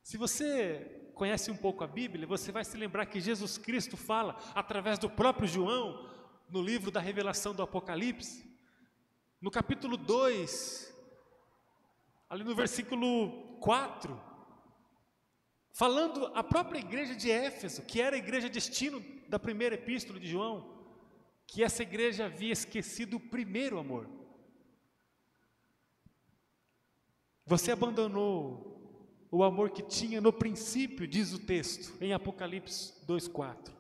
Se 0.02 0.18
você 0.18 1.12
conhece 1.14 1.52
um 1.52 1.58
pouco 1.58 1.84
a 1.84 1.88
Bíblia, 1.88 2.26
você 2.26 2.52
vai 2.52 2.64
se 2.64 2.78
lembrar 2.78 3.06
que 3.06 3.20
Jesus 3.20 3.58
Cristo 3.58 3.98
fala 3.98 4.38
através 4.56 4.98
do 4.98 5.10
próprio 5.10 5.48
João, 5.48 6.10
no 6.50 6.62
livro 6.62 6.90
da 6.92 7.00
revelação 7.00 7.54
do 7.54 7.62
Apocalipse, 7.62 8.53
no 9.44 9.52
capítulo 9.52 9.98
2, 9.98 10.96
ali 12.30 12.46
no 12.46 12.56
versículo 12.56 13.58
4, 13.60 14.18
falando 15.74 16.28
a 16.28 16.42
própria 16.42 16.80
igreja 16.80 17.14
de 17.14 17.30
Éfeso, 17.30 17.82
que 17.82 18.00
era 18.02 18.16
a 18.16 18.20
igreja 18.20 18.48
destino 18.48 19.04
da 19.28 19.38
primeira 19.38 19.76
epístola 19.76 20.18
de 20.18 20.28
João, 20.28 20.88
que 21.46 21.62
essa 21.62 21.84
igreja 21.84 22.28
havia 22.28 22.54
esquecido 22.54 23.18
o 23.18 23.20
primeiro 23.20 23.78
amor. 23.78 24.10
Você 27.46 27.74
abandonou 27.74 29.28
o 29.30 29.44
amor 29.44 29.72
que 29.72 29.84
tinha 29.84 30.22
no 30.22 30.32
princípio, 30.32 31.06
diz 31.06 31.34
o 31.34 31.46
texto, 31.46 32.02
em 32.02 32.14
Apocalipse 32.14 32.94
2,4. 33.06 33.74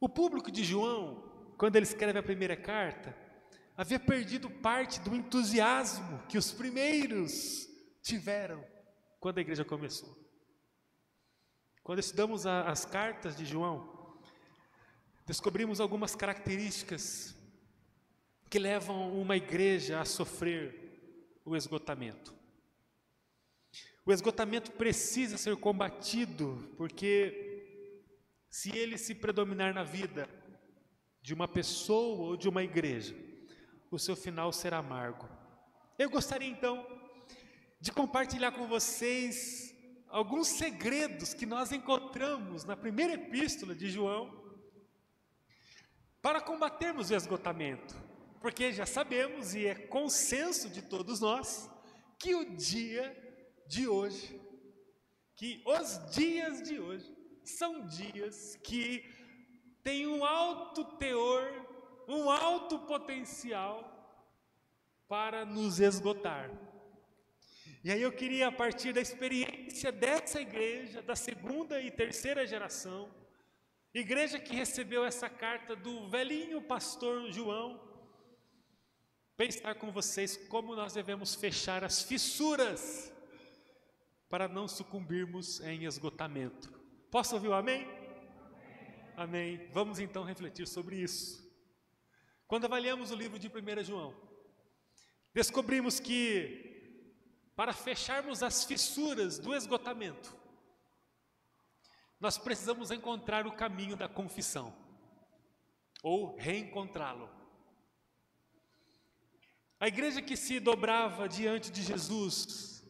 O 0.00 0.08
público 0.08 0.50
de 0.50 0.64
João, 0.64 1.52
quando 1.58 1.76
ele 1.76 1.84
escreve 1.84 2.18
a 2.18 2.22
primeira 2.22 2.56
carta, 2.56 3.28
havia 3.80 3.98
perdido 3.98 4.50
parte 4.50 5.00
do 5.00 5.16
entusiasmo 5.16 6.22
que 6.28 6.36
os 6.36 6.52
primeiros 6.52 7.66
tiveram 8.02 8.62
quando 9.18 9.38
a 9.38 9.40
igreja 9.40 9.64
começou. 9.64 10.14
Quando 11.82 11.98
estudamos 11.98 12.44
a, 12.44 12.68
as 12.68 12.84
cartas 12.84 13.34
de 13.34 13.46
João, 13.46 14.20
descobrimos 15.24 15.80
algumas 15.80 16.14
características 16.14 17.34
que 18.50 18.58
levam 18.58 19.18
uma 19.18 19.34
igreja 19.34 19.98
a 19.98 20.04
sofrer 20.04 21.40
o 21.42 21.56
esgotamento. 21.56 22.34
O 24.04 24.12
esgotamento 24.12 24.72
precisa 24.72 25.38
ser 25.38 25.56
combatido, 25.56 26.70
porque 26.76 27.96
se 28.50 28.76
ele 28.76 28.98
se 28.98 29.14
predominar 29.14 29.72
na 29.72 29.84
vida 29.84 30.28
de 31.22 31.32
uma 31.32 31.48
pessoa 31.48 32.28
ou 32.28 32.36
de 32.36 32.46
uma 32.46 32.62
igreja, 32.62 33.29
o 33.90 33.98
seu 33.98 34.14
final 34.14 34.52
será 34.52 34.78
amargo. 34.78 35.28
Eu 35.98 36.08
gostaria 36.08 36.48
então 36.48 36.86
de 37.80 37.90
compartilhar 37.90 38.52
com 38.52 38.66
vocês 38.68 39.74
alguns 40.08 40.48
segredos 40.48 41.34
que 41.34 41.46
nós 41.46 41.72
encontramos 41.72 42.64
na 42.64 42.76
primeira 42.76 43.14
epístola 43.14 43.74
de 43.74 43.90
João 43.90 44.38
para 46.22 46.40
combatermos 46.40 47.10
o 47.10 47.14
esgotamento, 47.14 47.94
porque 48.40 48.72
já 48.72 48.86
sabemos 48.86 49.54
e 49.54 49.66
é 49.66 49.74
consenso 49.74 50.68
de 50.68 50.82
todos 50.82 51.20
nós 51.20 51.70
que 52.18 52.34
o 52.34 52.56
dia 52.56 53.16
de 53.66 53.88
hoje, 53.88 54.38
que 55.34 55.62
os 55.64 56.14
dias 56.14 56.62
de 56.62 56.78
hoje 56.78 57.10
são 57.42 57.86
dias 57.86 58.56
que 58.56 59.02
têm 59.82 60.06
um 60.06 60.24
alto 60.24 60.84
teor, 60.98 61.69
um 62.10 62.28
alto 62.28 62.78
potencial 62.80 63.74
para 65.08 65.44
nos 65.44 65.78
esgotar. 65.78 66.50
E 67.84 67.90
aí 67.90 68.02
eu 68.02 68.12
queria, 68.12 68.48
a 68.48 68.52
partir 68.52 68.92
da 68.92 69.00
experiência 69.00 69.90
dessa 69.92 70.40
igreja, 70.40 71.00
da 71.00 71.14
segunda 71.14 71.80
e 71.80 71.90
terceira 71.90 72.46
geração, 72.46 73.08
igreja 73.94 74.38
que 74.38 74.54
recebeu 74.54 75.04
essa 75.04 75.28
carta 75.28 75.76
do 75.76 76.08
velhinho 76.08 76.60
pastor 76.60 77.30
João, 77.30 77.80
pensar 79.36 79.76
com 79.76 79.90
vocês 79.90 80.36
como 80.48 80.74
nós 80.74 80.92
devemos 80.92 81.34
fechar 81.34 81.84
as 81.84 82.02
fissuras 82.02 83.12
para 84.28 84.46
não 84.46 84.68
sucumbirmos 84.68 85.60
em 85.60 85.84
esgotamento. 85.84 86.70
Posso 87.10 87.34
ouvir 87.34 87.48
o 87.48 87.54
amém? 87.54 87.84
Amém. 89.16 89.56
amém. 89.56 89.70
Vamos 89.72 89.98
então 89.98 90.22
refletir 90.22 90.66
sobre 90.66 90.96
isso. 90.96 91.49
Quando 92.50 92.64
avaliamos 92.64 93.12
o 93.12 93.14
livro 93.14 93.38
de 93.38 93.46
1 93.46 93.84
João, 93.84 94.12
descobrimos 95.32 96.00
que 96.00 97.52
para 97.54 97.72
fecharmos 97.72 98.42
as 98.42 98.64
fissuras 98.64 99.38
do 99.38 99.54
esgotamento, 99.54 100.36
nós 102.18 102.36
precisamos 102.36 102.90
encontrar 102.90 103.46
o 103.46 103.52
caminho 103.52 103.96
da 103.96 104.08
confissão 104.08 104.74
ou 106.02 106.36
reencontrá-lo. 106.38 107.30
A 109.78 109.86
igreja 109.86 110.20
que 110.20 110.36
se 110.36 110.58
dobrava 110.58 111.28
diante 111.28 111.70
de 111.70 111.84
Jesus 111.84 112.84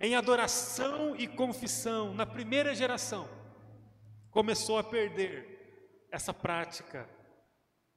em 0.00 0.14
adoração 0.14 1.14
e 1.16 1.28
confissão 1.28 2.14
na 2.14 2.24
primeira 2.24 2.74
geração 2.74 3.28
começou 4.30 4.78
a 4.78 4.82
perder 4.82 6.08
essa 6.10 6.32
prática 6.32 7.06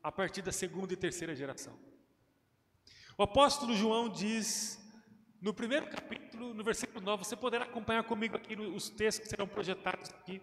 a 0.05 0.11
partir 0.11 0.43
da 0.43 0.51
segunda 0.51 0.93
e 0.93 0.95
terceira 0.95 1.35
geração. 1.35 1.75
O 3.17 3.23
apóstolo 3.23 3.75
João 3.75 4.07
diz 4.07 4.79
no 5.41 5.51
primeiro 5.51 5.87
capítulo, 5.87 6.53
no 6.53 6.63
versículo 6.63 7.03
9, 7.03 7.23
você 7.23 7.35
poderá 7.35 7.65
acompanhar 7.65 8.03
comigo 8.03 8.35
aqui 8.35 8.55
os 8.55 8.87
textos 8.87 9.23
que 9.23 9.29
serão 9.31 9.47
projetados 9.47 10.11
aqui. 10.11 10.39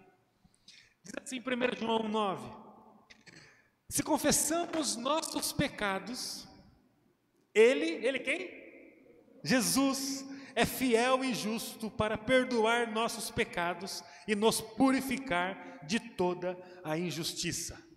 Diz 1.04 1.12
assim, 1.22 1.38
1 1.38 1.78
João 1.78 2.08
9: 2.08 2.44
Se 3.88 4.02
confessamos 4.02 4.96
nossos 4.96 5.52
pecados, 5.52 6.44
Ele, 7.54 8.04
Ele 8.04 8.18
quem? 8.18 8.50
Jesus 9.44 10.26
é 10.56 10.66
fiel 10.66 11.22
e 11.22 11.32
justo 11.32 11.88
para 11.88 12.18
perdoar 12.18 12.90
nossos 12.90 13.30
pecados 13.30 14.02
e 14.26 14.34
nos 14.34 14.60
purificar 14.60 15.86
de 15.86 16.00
toda 16.00 16.58
a 16.82 16.98
injustiça. 16.98 17.91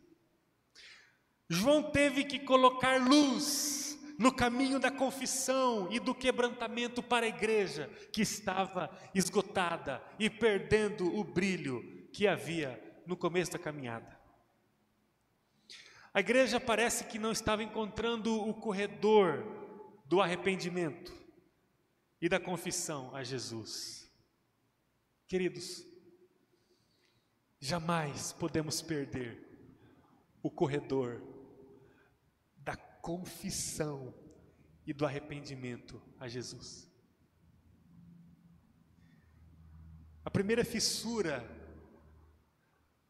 João 1.50 1.84
teve 1.92 2.24
que 2.24 2.40
colocar 2.40 3.00
luz 3.02 4.00
no 4.18 4.34
caminho 4.34 4.80
da 4.80 4.90
confissão 4.90 5.92
e 5.92 6.00
do 6.00 6.16
quebrantamento 6.16 7.04
para 7.04 7.26
a 7.26 7.30
igreja 7.30 7.90
que 8.12 8.22
estava 8.22 8.90
esgotada 9.14 10.02
e 10.18 10.30
perdendo 10.30 11.14
o 11.16 11.24
brilho 11.24 12.08
que 12.12 12.28
havia 12.28 12.82
no 13.06 13.16
começo 13.16 13.52
da 13.52 13.60
caminhada. 13.60 14.20
A 16.14 16.22
igreja 16.22 16.60
parece 16.60 17.04
que 17.04 17.20
não 17.20 17.32
estava 17.32 17.62
encontrando 17.62 18.34
o 18.42 18.54
corredor 18.54 19.46
do 20.06 20.22
arrependimento 20.22 21.14
e 22.22 22.30
da 22.30 22.40
confissão 22.40 23.14
a 23.14 23.22
Jesus. 23.22 24.10
Queridos, 25.28 25.86
jamais 27.60 28.32
podemos 28.32 28.82
perder 28.82 29.44
o 30.42 30.50
corredor 30.50 31.35
confissão 33.06 34.12
e 34.84 34.92
do 34.92 35.06
arrependimento 35.06 36.02
a 36.20 36.28
Jesus. 36.28 36.92
A 40.24 40.32
primeira 40.32 40.66
fissura, 40.66 41.48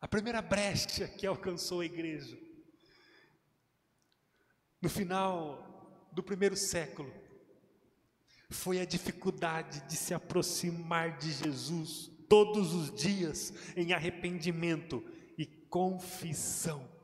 a 0.01 0.05
primeira 0.05 0.41
brecha 0.41 1.07
que 1.07 1.25
alcançou 1.25 1.79
a 1.79 1.85
igreja, 1.85 2.37
no 4.81 4.89
final 4.89 6.09
do 6.11 6.21
primeiro 6.21 6.57
século, 6.57 7.09
foi 8.49 8.81
a 8.81 8.85
dificuldade 8.85 9.79
de 9.87 9.95
se 9.95 10.13
aproximar 10.13 11.17
de 11.17 11.31
Jesus 11.31 12.11
todos 12.27 12.73
os 12.73 12.93
dias 12.93 13.53
em 13.77 13.93
arrependimento 13.93 15.01
e 15.37 15.45
confissão. 15.45 16.94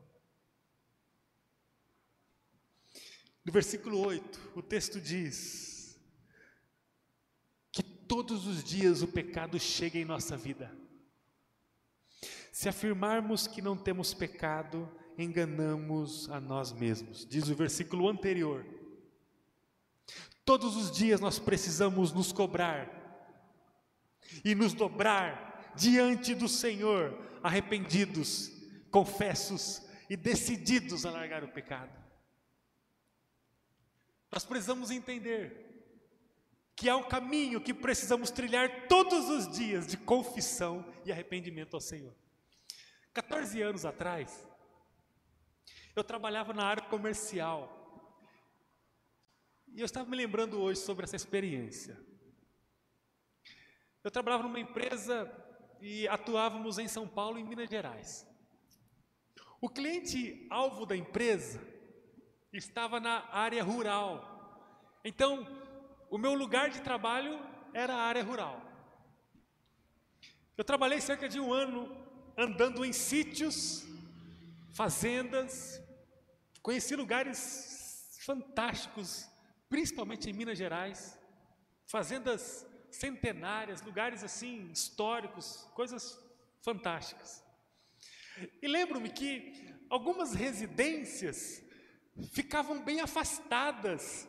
No 3.44 3.52
versículo 3.52 3.98
8, 3.98 4.52
o 4.54 4.62
texto 4.62 5.00
diz 5.00 6.00
que 7.72 7.82
todos 7.82 8.46
os 8.46 8.62
dias 8.62 9.02
o 9.02 9.08
pecado 9.08 9.58
chega 9.58 9.98
em 9.98 10.04
nossa 10.04 10.36
vida. 10.36 10.70
Se 12.52 12.68
afirmarmos 12.68 13.46
que 13.46 13.60
não 13.60 13.76
temos 13.76 14.14
pecado, 14.14 14.88
enganamos 15.18 16.28
a 16.30 16.40
nós 16.40 16.72
mesmos, 16.72 17.26
diz 17.26 17.48
o 17.48 17.54
versículo 17.54 18.08
anterior. 18.08 18.64
Todos 20.44 20.76
os 20.76 20.90
dias 20.90 21.20
nós 21.20 21.38
precisamos 21.38 22.12
nos 22.12 22.32
cobrar 22.32 23.00
e 24.44 24.54
nos 24.54 24.72
dobrar 24.72 25.72
diante 25.76 26.34
do 26.34 26.48
Senhor, 26.48 27.18
arrependidos, 27.42 28.50
confessos 28.90 29.82
e 30.08 30.16
decididos 30.16 31.06
a 31.06 31.10
largar 31.10 31.42
o 31.42 31.48
pecado. 31.48 32.01
Nós 34.32 34.46
precisamos 34.46 34.90
entender 34.90 35.62
que 36.74 36.88
há 36.88 36.96
um 36.96 37.06
caminho 37.06 37.60
que 37.60 37.74
precisamos 37.74 38.30
trilhar 38.30 38.88
todos 38.88 39.28
os 39.28 39.46
dias 39.56 39.86
de 39.86 39.98
confissão 39.98 40.90
e 41.04 41.12
arrependimento 41.12 41.74
ao 41.74 41.80
Senhor. 41.82 42.16
14 43.12 43.60
anos 43.60 43.84
atrás, 43.84 44.48
eu 45.94 46.02
trabalhava 46.02 46.54
na 46.54 46.64
área 46.64 46.82
comercial. 46.82 47.78
E 49.74 49.80
eu 49.80 49.84
estava 49.84 50.08
me 50.08 50.16
lembrando 50.16 50.58
hoje 50.58 50.80
sobre 50.80 51.04
essa 51.04 51.14
experiência. 51.14 52.00
Eu 54.02 54.10
trabalhava 54.10 54.44
numa 54.44 54.58
empresa 54.58 55.30
e 55.78 56.08
atuávamos 56.08 56.78
em 56.78 56.88
São 56.88 57.06
Paulo 57.06 57.38
e 57.38 57.44
Minas 57.44 57.68
Gerais. 57.68 58.26
O 59.60 59.68
cliente 59.68 60.46
alvo 60.50 60.86
da 60.86 60.96
empresa 60.96 61.71
estava 62.52 63.00
na 63.00 63.28
área 63.30 63.62
rural. 63.62 64.98
Então, 65.04 65.46
o 66.10 66.18
meu 66.18 66.34
lugar 66.34 66.68
de 66.70 66.80
trabalho 66.80 67.40
era 67.72 67.94
a 67.94 68.02
área 68.02 68.22
rural. 68.22 68.60
Eu 70.56 70.64
trabalhei 70.64 71.00
cerca 71.00 71.28
de 71.28 71.40
um 71.40 71.52
ano 71.52 71.96
andando 72.36 72.84
em 72.84 72.92
sítios, 72.92 73.84
fazendas, 74.72 75.82
conheci 76.62 76.94
lugares 76.94 78.18
fantásticos, 78.24 79.28
principalmente 79.68 80.28
em 80.28 80.32
Minas 80.32 80.58
Gerais, 80.58 81.18
fazendas 81.86 82.66
centenárias, 82.90 83.82
lugares 83.82 84.22
assim 84.22 84.70
históricos, 84.70 85.66
coisas 85.74 86.18
fantásticas. 86.60 87.42
E 88.60 88.66
lembro-me 88.66 89.10
que 89.10 89.74
algumas 89.88 90.34
residências 90.34 91.62
ficavam 92.32 92.82
bem 92.82 93.00
afastadas 93.00 94.28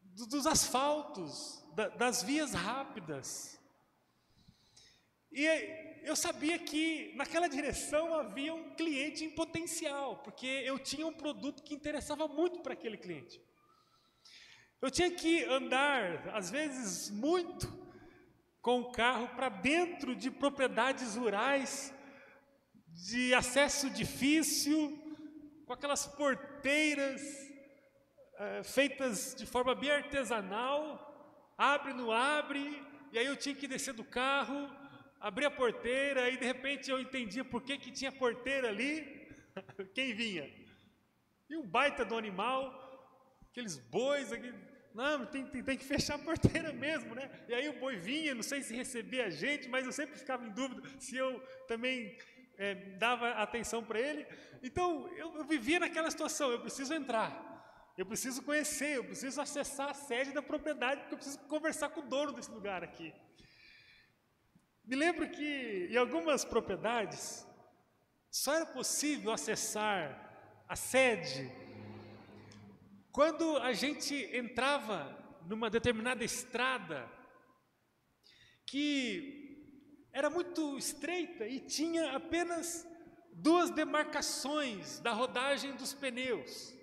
dos 0.00 0.46
asfaltos, 0.46 1.64
das 1.98 2.22
vias 2.22 2.52
rápidas. 2.52 3.58
E 5.30 5.46
eu 6.04 6.14
sabia 6.14 6.58
que 6.58 7.12
naquela 7.16 7.48
direção 7.48 8.14
havia 8.14 8.52
um 8.54 8.74
cliente 8.74 9.24
em 9.24 9.30
potencial, 9.30 10.18
porque 10.18 10.46
eu 10.46 10.78
tinha 10.78 11.06
um 11.06 11.12
produto 11.12 11.62
que 11.62 11.74
interessava 11.74 12.28
muito 12.28 12.60
para 12.60 12.74
aquele 12.74 12.98
cliente. 12.98 13.40
Eu 14.80 14.90
tinha 14.90 15.10
que 15.10 15.44
andar, 15.44 16.28
às 16.36 16.50
vezes 16.50 17.08
muito, 17.10 17.66
com 18.60 18.80
o 18.80 18.92
carro 18.92 19.28
para 19.28 19.48
dentro 19.48 20.14
de 20.14 20.30
propriedades 20.30 21.16
rurais, 21.16 21.94
de 22.88 23.32
acesso 23.32 23.88
difícil, 23.88 25.01
com 25.72 25.76
aquelas 25.76 26.06
porteiras 26.06 27.22
é, 28.38 28.62
feitas 28.62 29.34
de 29.34 29.46
forma 29.46 29.74
bem 29.74 29.90
artesanal, 29.90 31.54
abre, 31.56 31.94
não 31.94 32.12
abre, 32.12 32.82
e 33.10 33.18
aí 33.18 33.24
eu 33.24 33.34
tinha 33.34 33.54
que 33.54 33.66
descer 33.66 33.94
do 33.94 34.04
carro, 34.04 34.70
abrir 35.18 35.46
a 35.46 35.50
porteira, 35.50 36.28
e 36.28 36.36
de 36.36 36.44
repente 36.44 36.90
eu 36.90 37.00
entendia 37.00 37.42
por 37.42 37.62
que, 37.62 37.78
que 37.78 37.90
tinha 37.90 38.12
porteira 38.12 38.68
ali, 38.68 39.26
quem 39.94 40.14
vinha? 40.14 40.46
E 41.48 41.56
um 41.56 41.66
baita 41.66 42.04
do 42.04 42.18
animal, 42.18 42.60
aqueles 43.50 43.78
bois, 43.78 44.30
aqui, 44.30 44.52
não, 44.94 45.24
tem, 45.24 45.46
tem, 45.46 45.62
tem, 45.62 45.78
que 45.78 45.84
fechar 45.86 46.16
a 46.16 46.18
porteira 46.18 46.70
mesmo, 46.70 47.14
né? 47.14 47.30
E 47.48 47.54
aí 47.54 47.66
o 47.70 47.80
boi 47.80 47.96
vinha, 47.96 48.34
não 48.34 48.42
sei 48.42 48.60
se 48.60 48.74
recebia 48.74 49.24
a 49.24 49.30
gente, 49.30 49.70
mas 49.70 49.86
eu 49.86 49.92
sempre 49.92 50.18
ficava 50.18 50.46
em 50.46 50.50
dúvida 50.50 50.86
se 50.98 51.16
eu 51.16 51.40
também 51.66 52.14
é, 52.58 52.74
dava 52.96 53.30
atenção 53.30 53.82
para 53.82 54.00
ele. 54.00 54.26
Então 54.62 55.08
eu, 55.16 55.36
eu 55.36 55.44
vivia 55.44 55.80
naquela 55.80 56.10
situação, 56.10 56.50
eu 56.50 56.60
preciso 56.60 56.94
entrar. 56.94 57.50
Eu 57.96 58.06
preciso 58.06 58.42
conhecer, 58.42 58.96
eu 58.96 59.04
preciso 59.04 59.40
acessar 59.40 59.90
a 59.90 59.94
sede 59.94 60.32
da 60.32 60.40
propriedade, 60.40 61.00
porque 61.00 61.14
eu 61.14 61.18
preciso 61.18 61.38
conversar 61.40 61.90
com 61.90 62.00
o 62.00 62.06
dono 62.06 62.32
desse 62.32 62.50
lugar 62.50 62.82
aqui. 62.82 63.12
Me 64.84 64.96
lembro 64.96 65.28
que 65.28 65.88
em 65.90 65.96
algumas 65.96 66.44
propriedades 66.44 67.46
só 68.30 68.54
era 68.54 68.66
possível 68.66 69.30
acessar 69.30 70.64
a 70.66 70.74
sede 70.74 71.52
quando 73.12 73.58
a 73.58 73.74
gente 73.74 74.14
entrava 74.32 75.14
numa 75.46 75.68
determinada 75.68 76.24
estrada 76.24 77.06
que 78.64 79.41
era 80.12 80.28
muito 80.28 80.76
estreita 80.76 81.46
e 81.46 81.58
tinha 81.58 82.14
apenas 82.14 82.86
duas 83.32 83.70
demarcações 83.70 85.00
da 85.00 85.12
rodagem 85.12 85.74
dos 85.74 85.94
pneus. 85.94 86.74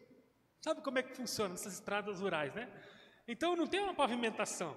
Sabe 0.61 0.81
como 0.81 0.97
é 0.97 1.03
que 1.03 1.15
funciona 1.15 1.53
essas 1.53 1.73
estradas 1.73 2.19
rurais, 2.19 2.53
né? 2.53 2.67
Então 3.27 3.55
não 3.55 3.67
tem 3.67 3.79
uma 3.79 3.93
pavimentação. 3.93 4.75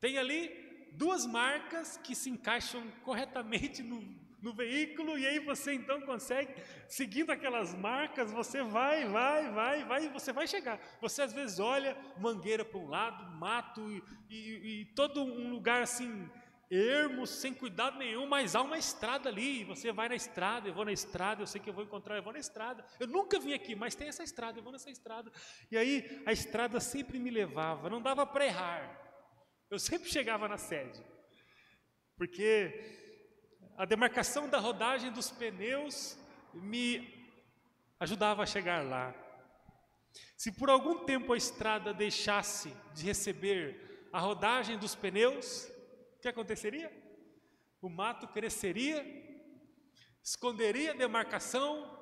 Tem 0.00 0.18
ali 0.18 0.90
duas 0.92 1.26
marcas 1.26 1.98
que 1.98 2.14
se 2.14 2.30
encaixam 2.30 2.90
corretamente 3.04 3.82
no, 3.82 4.02
no 4.40 4.52
veículo 4.52 5.18
e 5.18 5.26
aí 5.26 5.38
você 5.38 5.74
então 5.74 6.00
consegue, 6.00 6.54
seguindo 6.88 7.30
aquelas 7.30 7.74
marcas, 7.74 8.32
você 8.32 8.62
vai, 8.62 9.06
vai, 9.06 9.50
vai, 9.52 9.84
vai 9.84 10.04
e 10.06 10.08
você 10.08 10.32
vai 10.32 10.46
chegar. 10.46 10.80
Você 11.00 11.22
às 11.22 11.32
vezes 11.32 11.58
olha 11.58 11.96
mangueira 12.18 12.64
para 12.64 12.78
um 12.78 12.88
lado, 12.88 13.38
mato 13.38 13.80
e, 13.90 14.02
e, 14.30 14.80
e 14.80 14.84
todo 14.94 15.22
um 15.22 15.50
lugar 15.50 15.82
assim 15.82 16.28
ermo, 16.74 17.26
sem 17.26 17.54
cuidado 17.54 17.98
nenhum, 17.98 18.26
mas 18.26 18.54
há 18.54 18.62
uma 18.62 18.78
estrada 18.78 19.28
ali, 19.28 19.64
você 19.64 19.92
vai 19.92 20.08
na 20.08 20.14
estrada, 20.14 20.68
eu 20.68 20.74
vou 20.74 20.84
na 20.84 20.92
estrada, 20.92 21.42
eu 21.42 21.46
sei 21.46 21.60
que 21.60 21.70
eu 21.70 21.74
vou 21.74 21.84
encontrar, 21.84 22.16
eu 22.16 22.22
vou 22.22 22.32
na 22.32 22.38
estrada. 22.38 22.84
Eu 22.98 23.06
nunca 23.06 23.38
vim 23.38 23.52
aqui, 23.52 23.74
mas 23.74 23.94
tem 23.94 24.08
essa 24.08 24.22
estrada, 24.22 24.58
eu 24.58 24.62
vou 24.62 24.72
nessa 24.72 24.90
estrada. 24.90 25.30
E 25.70 25.76
aí 25.76 26.22
a 26.26 26.32
estrada 26.32 26.80
sempre 26.80 27.18
me 27.18 27.30
levava, 27.30 27.88
não 27.88 28.02
dava 28.02 28.26
para 28.26 28.46
errar. 28.46 29.00
Eu 29.70 29.78
sempre 29.78 30.08
chegava 30.08 30.48
na 30.48 30.58
sede. 30.58 31.04
Porque 32.16 33.02
a 33.76 33.84
demarcação 33.84 34.48
da 34.48 34.58
rodagem 34.58 35.10
dos 35.10 35.30
pneus 35.30 36.16
me 36.52 37.12
ajudava 37.98 38.42
a 38.42 38.46
chegar 38.46 38.84
lá. 38.84 39.14
Se 40.36 40.52
por 40.52 40.70
algum 40.70 41.04
tempo 41.04 41.32
a 41.32 41.36
estrada 41.36 41.92
deixasse 41.92 42.72
de 42.94 43.04
receber 43.04 44.08
a 44.12 44.20
rodagem 44.20 44.78
dos 44.78 44.94
pneus, 44.94 45.68
que 46.24 46.28
aconteceria? 46.30 46.90
O 47.82 47.88
mato 47.90 48.26
cresceria, 48.28 49.04
esconderia 50.22 50.92
a 50.92 50.96
demarcação 50.96 51.92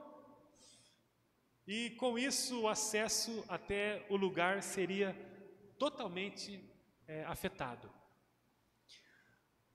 e 1.66 1.90
com 1.98 2.16
isso 2.16 2.60
o 2.60 2.68
acesso 2.68 3.44
até 3.48 4.06
o 4.08 4.14
lugar 4.16 4.62
seria 4.62 5.12
totalmente 5.76 6.64
é, 7.08 7.24
afetado. 7.24 7.92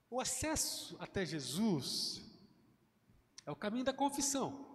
O 0.10 0.22
acesso 0.22 0.96
até 0.98 1.26
Jesus 1.26 2.24
é 3.46 3.52
o 3.52 3.56
caminho 3.56 3.84
da 3.84 3.92
confissão. 3.92 4.66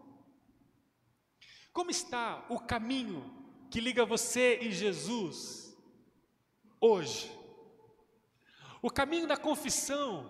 Como 1.72 1.90
está 1.90 2.44
o 2.50 2.61
caminho 2.61 3.24
que 3.70 3.80
liga 3.80 4.04
você 4.04 4.58
e 4.61 4.70
Jesus 4.70 5.74
hoje? 6.78 7.41
O 8.83 8.90
caminho 8.90 9.29
da 9.29 9.37
confissão 9.37 10.29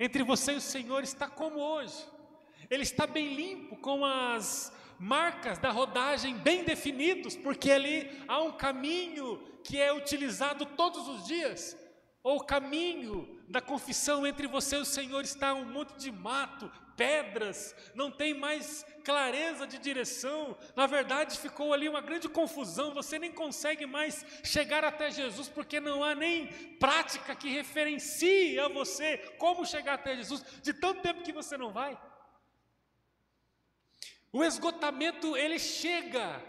entre 0.00 0.24
você 0.24 0.54
e 0.54 0.56
o 0.56 0.60
Senhor 0.60 1.04
está 1.04 1.28
como 1.28 1.60
hoje. 1.60 2.04
Ele 2.68 2.82
está 2.82 3.06
bem 3.06 3.34
limpo, 3.34 3.76
com 3.76 4.04
as 4.04 4.72
marcas 4.98 5.58
da 5.58 5.70
rodagem 5.70 6.36
bem 6.36 6.64
definidos, 6.64 7.36
porque 7.36 7.70
ali 7.70 8.10
há 8.26 8.42
um 8.42 8.52
caminho 8.52 9.38
que 9.62 9.80
é 9.80 9.92
utilizado 9.92 10.66
todos 10.66 11.06
os 11.06 11.24
dias 11.24 11.76
ou 12.22 12.38
o 12.38 12.44
caminho 12.44 13.40
da 13.48 13.60
confissão 13.60 14.26
entre 14.26 14.46
você 14.46 14.76
e 14.76 14.80
o 14.80 14.84
Senhor 14.84 15.22
está 15.22 15.54
um 15.54 15.64
monte 15.64 15.96
de 15.96 16.10
mato, 16.10 16.70
pedras, 16.98 17.76
não 17.94 18.10
tem 18.10 18.34
mais 18.34 18.84
clareza 19.04 19.66
de 19.66 19.78
direção. 19.78 20.58
Na 20.74 20.86
verdade, 20.86 21.38
ficou 21.38 21.72
ali 21.72 21.88
uma 21.88 22.00
grande 22.00 22.28
confusão. 22.28 22.92
Você 22.92 23.18
nem 23.20 23.32
consegue 23.32 23.86
mais 23.86 24.26
chegar 24.42 24.84
até 24.84 25.08
Jesus 25.10 25.48
porque 25.48 25.78
não 25.78 26.02
há 26.02 26.14
nem 26.14 26.48
prática 26.78 27.36
que 27.36 27.48
referencie 27.48 28.58
a 28.58 28.66
você 28.66 29.16
como 29.38 29.64
chegar 29.64 29.94
até 29.94 30.16
Jesus, 30.16 30.44
de 30.60 30.74
tanto 30.74 31.00
tempo 31.00 31.22
que 31.22 31.32
você 31.32 31.56
não 31.56 31.70
vai. 31.72 31.96
O 34.32 34.44
esgotamento 34.44 35.36
ele 35.36 35.58
chega 35.58 36.42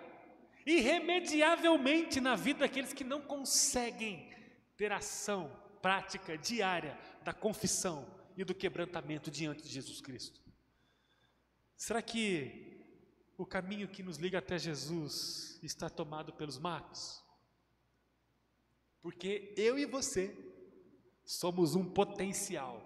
irremediavelmente 0.66 2.20
na 2.20 2.36
vida 2.36 2.62
daqueles 2.62 2.92
que 2.92 3.04
não 3.04 3.22
conseguem 3.22 4.30
ter 4.76 4.92
ação 4.92 5.56
prática 5.82 6.38
diária 6.38 6.98
da 7.24 7.34
confissão 7.34 8.19
e 8.40 8.46
do 8.46 8.56
quebrantamento 8.56 9.30
diante 9.30 9.64
de 9.64 9.68
Jesus 9.68 10.00
Cristo. 10.00 10.42
Será 11.76 12.02
que 12.02 12.82
o 13.38 13.46
caminho 13.46 13.86
que 13.90 14.02
nos 14.02 14.16
liga 14.16 14.40
até 14.40 14.58
Jesus 14.58 15.60
está 15.62 15.90
tomado 15.90 16.32
pelos 16.32 16.58
matos? 16.58 17.22
Porque 19.02 19.54
eu 19.58 19.78
e 19.78 19.86
você 19.86 20.34
somos 21.26 21.76
um 21.76 21.84
potencial 21.84 22.82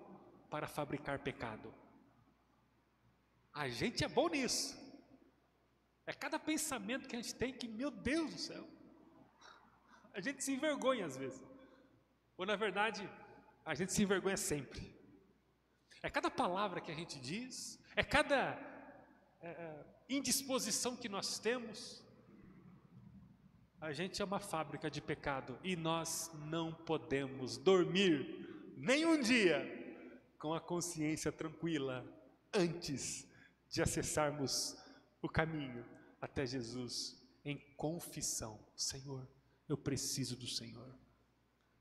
para 0.50 0.68
fabricar 0.68 1.20
pecado. 1.20 1.72
A 3.54 3.70
gente 3.70 4.04
é 4.04 4.08
bom 4.08 4.30
nisso. 4.30 4.76
É 6.08 6.14
cada 6.14 6.40
pensamento 6.40 7.08
que 7.08 7.16
a 7.16 7.22
gente 7.22 7.36
tem 7.36 7.54
que, 7.54 7.68
meu 7.68 7.92
Deus 7.92 8.34
do 8.34 8.40
céu, 8.40 8.68
a 10.16 10.20
gente 10.20 10.44
se 10.44 10.52
envergonha 10.52 11.06
às 11.06 11.16
vezes. 11.16 11.44
Ou 12.38 12.44
na 12.44 12.56
verdade, 12.56 13.08
a 13.64 13.76
gente 13.76 13.94
se 13.94 14.02
envergonha 14.02 14.36
sempre. 14.36 15.03
É 16.04 16.10
cada 16.10 16.30
palavra 16.30 16.82
que 16.82 16.92
a 16.92 16.94
gente 16.94 17.18
diz, 17.20 17.80
é 17.96 18.04
cada 18.04 18.60
é, 19.42 19.48
é, 19.48 19.86
indisposição 20.10 20.96
que 20.96 21.08
nós 21.08 21.40
temos. 21.40 22.04
A 23.80 23.92
gente 23.94 24.22
é 24.22 24.26
uma 24.26 24.40
fábrica 24.40 24.92
de 24.92 25.02
pecado 25.02 25.58
e 25.64 25.76
nós 25.76 26.30
não 26.46 26.74
podemos 26.74 27.58
dormir 27.58 28.76
nem 28.78 29.06
um 29.06 29.20
dia 29.20 29.66
com 30.38 30.54
a 30.54 30.60
consciência 30.60 31.32
tranquila 31.32 32.06
antes 32.54 33.26
de 33.70 33.82
acessarmos 33.82 34.78
o 35.22 35.30
caminho 35.30 35.86
até 36.22 36.46
Jesus 36.46 37.20
em 37.46 37.58
confissão. 37.78 38.60
Senhor, 38.76 39.28
eu 39.68 39.78
preciso 39.78 40.36
do 40.36 40.48
Senhor 40.48 40.94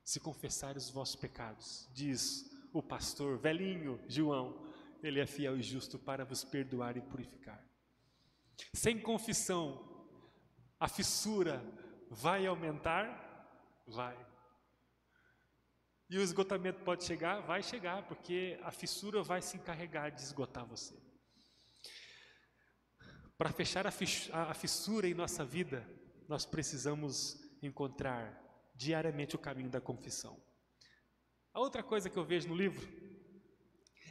se 0.03 0.19
confessares 0.19 0.85
os 0.85 0.89
vossos 0.89 1.15
pecados, 1.15 1.89
diz 1.93 2.52
o 2.73 2.81
pastor 2.81 3.37
velhinho 3.37 4.03
João, 4.07 4.67
ele 5.01 5.19
é 5.19 5.27
fiel 5.27 5.57
e 5.57 5.61
justo 5.61 5.99
para 5.99 6.25
vos 6.25 6.43
perdoar 6.43 6.97
e 6.97 7.01
purificar. 7.01 7.63
Sem 8.73 8.99
confissão, 8.99 10.07
a 10.79 10.87
fissura 10.87 11.63
vai 12.09 12.45
aumentar? 12.45 13.21
Vai. 13.87 14.17
E 16.09 16.17
o 16.17 16.21
esgotamento 16.21 16.83
pode 16.83 17.03
chegar? 17.03 17.41
Vai 17.41 17.61
chegar, 17.61 18.07
porque 18.07 18.59
a 18.63 18.71
fissura 18.71 19.21
vai 19.21 19.41
se 19.41 19.57
encarregar 19.57 20.11
de 20.11 20.21
esgotar 20.21 20.65
você. 20.65 20.95
Para 23.37 23.51
fechar 23.51 23.85
a 23.87 24.53
fissura 24.53 25.07
em 25.07 25.13
nossa 25.13 25.43
vida, 25.43 25.87
nós 26.27 26.45
precisamos 26.45 27.41
encontrar 27.61 28.41
diariamente 28.75 29.35
o 29.35 29.39
caminho 29.39 29.69
da 29.69 29.81
confissão. 29.81 30.41
A 31.53 31.59
outra 31.59 31.83
coisa 31.83 32.09
que 32.09 32.17
eu 32.17 32.25
vejo 32.25 32.47
no 32.47 32.55
livro 32.55 32.87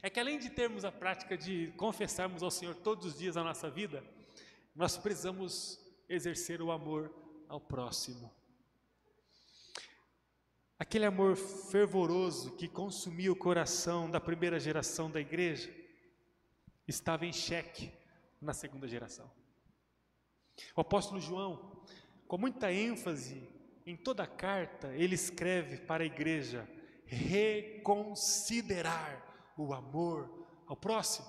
é 0.01 0.09
que 0.09 0.21
além 0.21 0.39
de 0.39 0.49
termos 0.49 0.85
a 0.85 0.93
prática 0.93 1.37
de 1.37 1.73
confessarmos 1.77 2.41
ao 2.41 2.53
Senhor 2.53 2.77
todos 2.77 3.05
os 3.05 3.19
dias 3.19 3.37
a 3.37 3.43
nossa 3.43 3.69
vida, 3.69 4.05
nós 4.77 4.97
precisamos 4.97 5.81
exercer 6.09 6.63
o 6.63 6.71
amor 6.71 7.13
ao 7.49 7.61
próximo. 7.61 8.33
aquele 10.79 11.05
amor 11.05 11.37
fervoroso 11.37 12.53
que 12.57 12.69
consumia 12.69 13.31
o 13.33 13.37
coração 13.37 14.11
da 14.11 14.21
primeira 14.21 14.59
geração 14.59 15.11
da 15.11 15.21
igreja, 15.21 15.73
estava 16.89 17.25
em 17.25 17.33
xeque 17.33 17.93
na 18.41 18.53
segunda 18.53 18.87
geração. 18.89 19.31
O 20.77 20.81
apóstolo 20.81 21.21
João, 21.21 21.83
com 22.27 22.37
muita 22.37 22.73
ênfase 22.73 23.49
em 23.87 23.97
toda 23.97 24.25
a 24.25 24.27
carta, 24.27 24.93
ele 24.95 25.15
escreve 25.15 25.79
para 25.79 26.03
a 26.03 26.07
igreja 26.07 26.69
reconsiderar 27.13 29.53
o 29.57 29.75
amor 29.75 30.47
ao 30.67 30.75
próximo. 30.75 31.29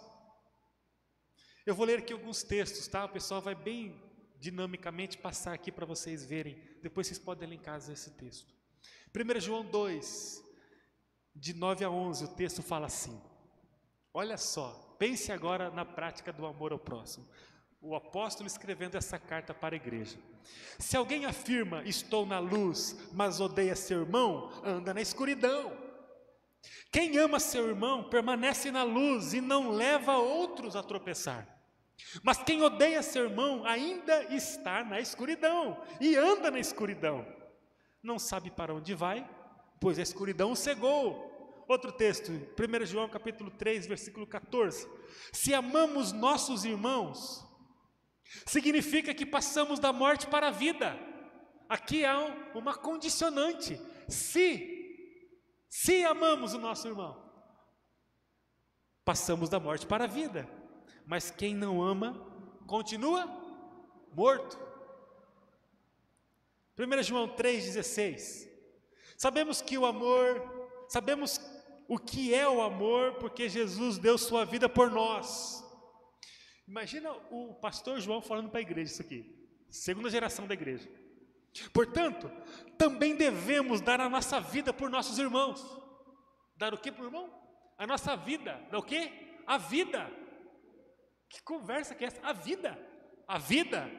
Eu 1.66 1.76
vou 1.76 1.86
ler 1.86 2.00
aqui 2.00 2.14
alguns 2.14 2.44
textos, 2.44 2.88
tá? 2.88 3.06
O 3.06 3.10
pessoal 3.10 3.42
vai 3.42 3.54
bem 3.54 4.02
dinamicamente 4.40 5.18
passar 5.18 5.54
aqui 5.54 5.72
para 5.72 5.86
vocês 5.86 6.26
verem. 6.26 6.58
Depois 6.82 7.08
vocês 7.08 7.20
podem 7.20 7.50
ler 7.50 7.56
em 7.56 7.60
casa 7.60 7.92
esse 7.92 8.12
texto. 8.12 8.54
1 9.16 9.40
João 9.40 9.66
2, 9.66 10.44
de 11.36 11.54
9 11.54 11.86
a 11.86 11.90
11, 11.90 12.26
o 12.26 12.36
texto 12.36 12.64
fala 12.64 12.88
assim: 12.88 13.22
Olha 14.14 14.38
só, 14.38 14.96
pense 14.98 15.32
agora 15.32 15.70
na 15.70 15.86
prática 15.86 16.32
do 16.32 16.46
amor 16.46 16.72
ao 16.72 16.80
próximo. 16.80 17.28
O 17.86 17.96
apóstolo 17.96 18.48
escrevendo 18.48 18.96
essa 18.96 19.20
carta 19.20 19.54
para 19.54 19.76
a 19.76 19.78
igreja. 19.78 20.18
Se 20.80 20.96
alguém 20.96 21.26
afirma, 21.26 21.84
estou 21.84 22.26
na 22.26 22.40
luz, 22.40 22.98
mas 23.12 23.42
odeia 23.42 23.76
seu 23.76 24.00
irmão, 24.00 24.50
anda 24.64 24.94
na 24.94 25.02
escuridão. 25.02 25.78
Quem 26.90 27.18
ama 27.18 27.42
seu 27.42 27.68
irmão 27.68 28.02
permanece 28.02 28.72
na 28.72 28.84
luz 28.84 29.34
e 29.34 29.42
não 29.42 29.70
leva 29.72 30.16
outros 30.16 30.78
a 30.78 30.82
tropeçar. 30.82 31.46
Mas 32.24 32.38
quem 32.38 32.62
odeia 32.62 33.04
seu 33.04 33.26
irmão 33.26 33.66
ainda 33.66 34.34
está 34.34 34.82
na 34.86 35.02
escuridão 35.02 35.78
e 36.00 36.16
anda 36.16 36.50
na 36.50 36.60
escuridão. 36.60 37.28
Não 38.02 38.18
sabe 38.18 38.50
para 38.50 38.74
onde 38.74 38.94
vai, 38.94 39.30
pois 39.82 40.00
a 40.00 40.04
escuridão 40.04 40.54
o 40.54 40.56
cegou. 40.56 41.66
Outro 41.68 41.92
texto, 41.92 42.32
1 42.32 42.86
João 42.86 43.10
capítulo 43.10 43.52
3, 43.52 43.88
versículo 43.88 44.26
14. 44.26 44.88
Se 45.34 45.54
amamos 45.54 46.14
nossos 46.14 46.64
irmãos, 46.64 47.46
significa 48.46 49.14
que 49.14 49.26
passamos 49.26 49.80
da 49.80 49.94
morte 49.94 50.28
para 50.28 50.48
a 50.48 50.52
vida. 50.52 50.98
Aqui 51.70 52.06
há 52.06 52.18
uma 52.54 52.76
condicionante. 52.76 53.80
Se 54.08 54.74
se 55.68 56.04
amamos 56.04 56.54
o 56.54 56.60
nosso 56.60 56.88
irmão, 56.88 57.20
passamos 59.04 59.50
da 59.50 59.60
morte 59.60 59.88
para 59.88 60.04
a 60.04 60.08
vida. 60.08 60.48
Mas 61.04 61.32
quem 61.32 61.56
não 61.56 61.82
ama, 61.82 62.14
continua 62.68 63.26
morto. 64.14 64.60
1 66.78 67.04
João 67.04 67.28
3,16. 67.28 68.48
Sabemos 69.18 69.64
que 69.64 69.76
o 69.76 69.86
amor, 69.86 70.42
sabemos 70.88 71.42
o 71.88 71.98
que 71.98 72.34
é 72.36 72.48
o 72.48 72.62
amor, 72.62 73.16
porque 73.16 73.50
Jesus 73.50 73.98
deu 73.98 74.16
sua 74.18 74.46
vida 74.46 74.70
por 74.70 74.92
nós. 74.92 75.63
Imagina 76.68 77.12
o 77.30 77.56
pastor 77.56 78.00
João 78.00 78.22
falando 78.22 78.50
para 78.50 78.60
a 78.60 78.62
igreja 78.62 78.94
isso 78.94 79.02
aqui, 79.02 79.50
segunda 79.70 80.10
geração 80.10 80.48
da 80.48 80.54
igreja. 80.54 80.90
Portanto, 81.74 82.32
também 82.78 83.16
devemos 83.16 83.82
dar 83.82 84.02
a 84.02 84.10
nossa 84.10 84.40
vida 84.40 84.74
por 84.74 84.90
nossos 84.90 85.20
irmãos. 85.20 85.62
Dar 86.56 86.74
o 86.74 86.78
que 86.78 86.92
para 86.92 87.04
o 87.04 87.08
irmão? 87.08 87.32
A 87.78 87.86
nossa 87.86 88.16
vida. 88.16 88.56
Dar 88.72 88.80
o 88.80 88.84
que? 88.84 89.12
A 89.46 89.58
vida. 89.58 90.10
Que 91.30 91.42
conversa 91.44 91.94
que 91.94 92.04
é 92.04 92.08
essa? 92.08 92.22
A 92.26 92.34
vida. 92.34 92.78
A 93.28 93.38
vida? 93.38 93.90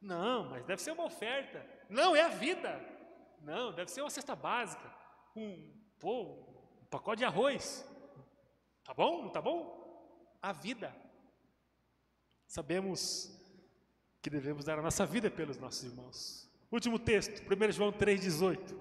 Não, 0.00 0.48
mas 0.48 0.64
deve 0.64 0.80
ser 0.80 0.92
uma 0.92 1.04
oferta. 1.04 1.66
Não, 1.88 2.16
é 2.16 2.22
a 2.22 2.28
vida. 2.28 2.80
Não, 3.42 3.72
deve 3.72 3.90
ser 3.90 4.00
uma 4.00 4.10
cesta 4.10 4.34
básica. 4.34 4.90
Um, 5.36 5.74
pô, 5.98 6.22
um 6.80 6.86
pacote 6.86 7.18
de 7.18 7.24
arroz. 7.24 7.86
Tá 8.84 8.94
bom? 8.94 9.22
Não 9.22 9.30
tá 9.30 9.42
bom? 9.42 10.38
A 10.40 10.52
vida. 10.52 10.94
Sabemos 12.50 13.30
que 14.20 14.28
devemos 14.28 14.64
dar 14.64 14.76
a 14.76 14.82
nossa 14.82 15.06
vida 15.06 15.30
pelos 15.30 15.56
nossos 15.56 15.84
irmãos. 15.84 16.50
Último 16.68 16.98
texto, 16.98 17.40
1 17.42 17.70
João 17.70 17.92
3,18. 17.92 18.76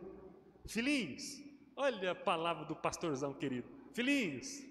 Filhinhos, 0.65 1.39
olha 1.75 2.13
a 2.13 2.15
palavra 2.15 2.65
do 2.65 2.75
pastorzão 2.75 3.31
querido. 3.31 3.69
Filhinhos, 3.93 4.63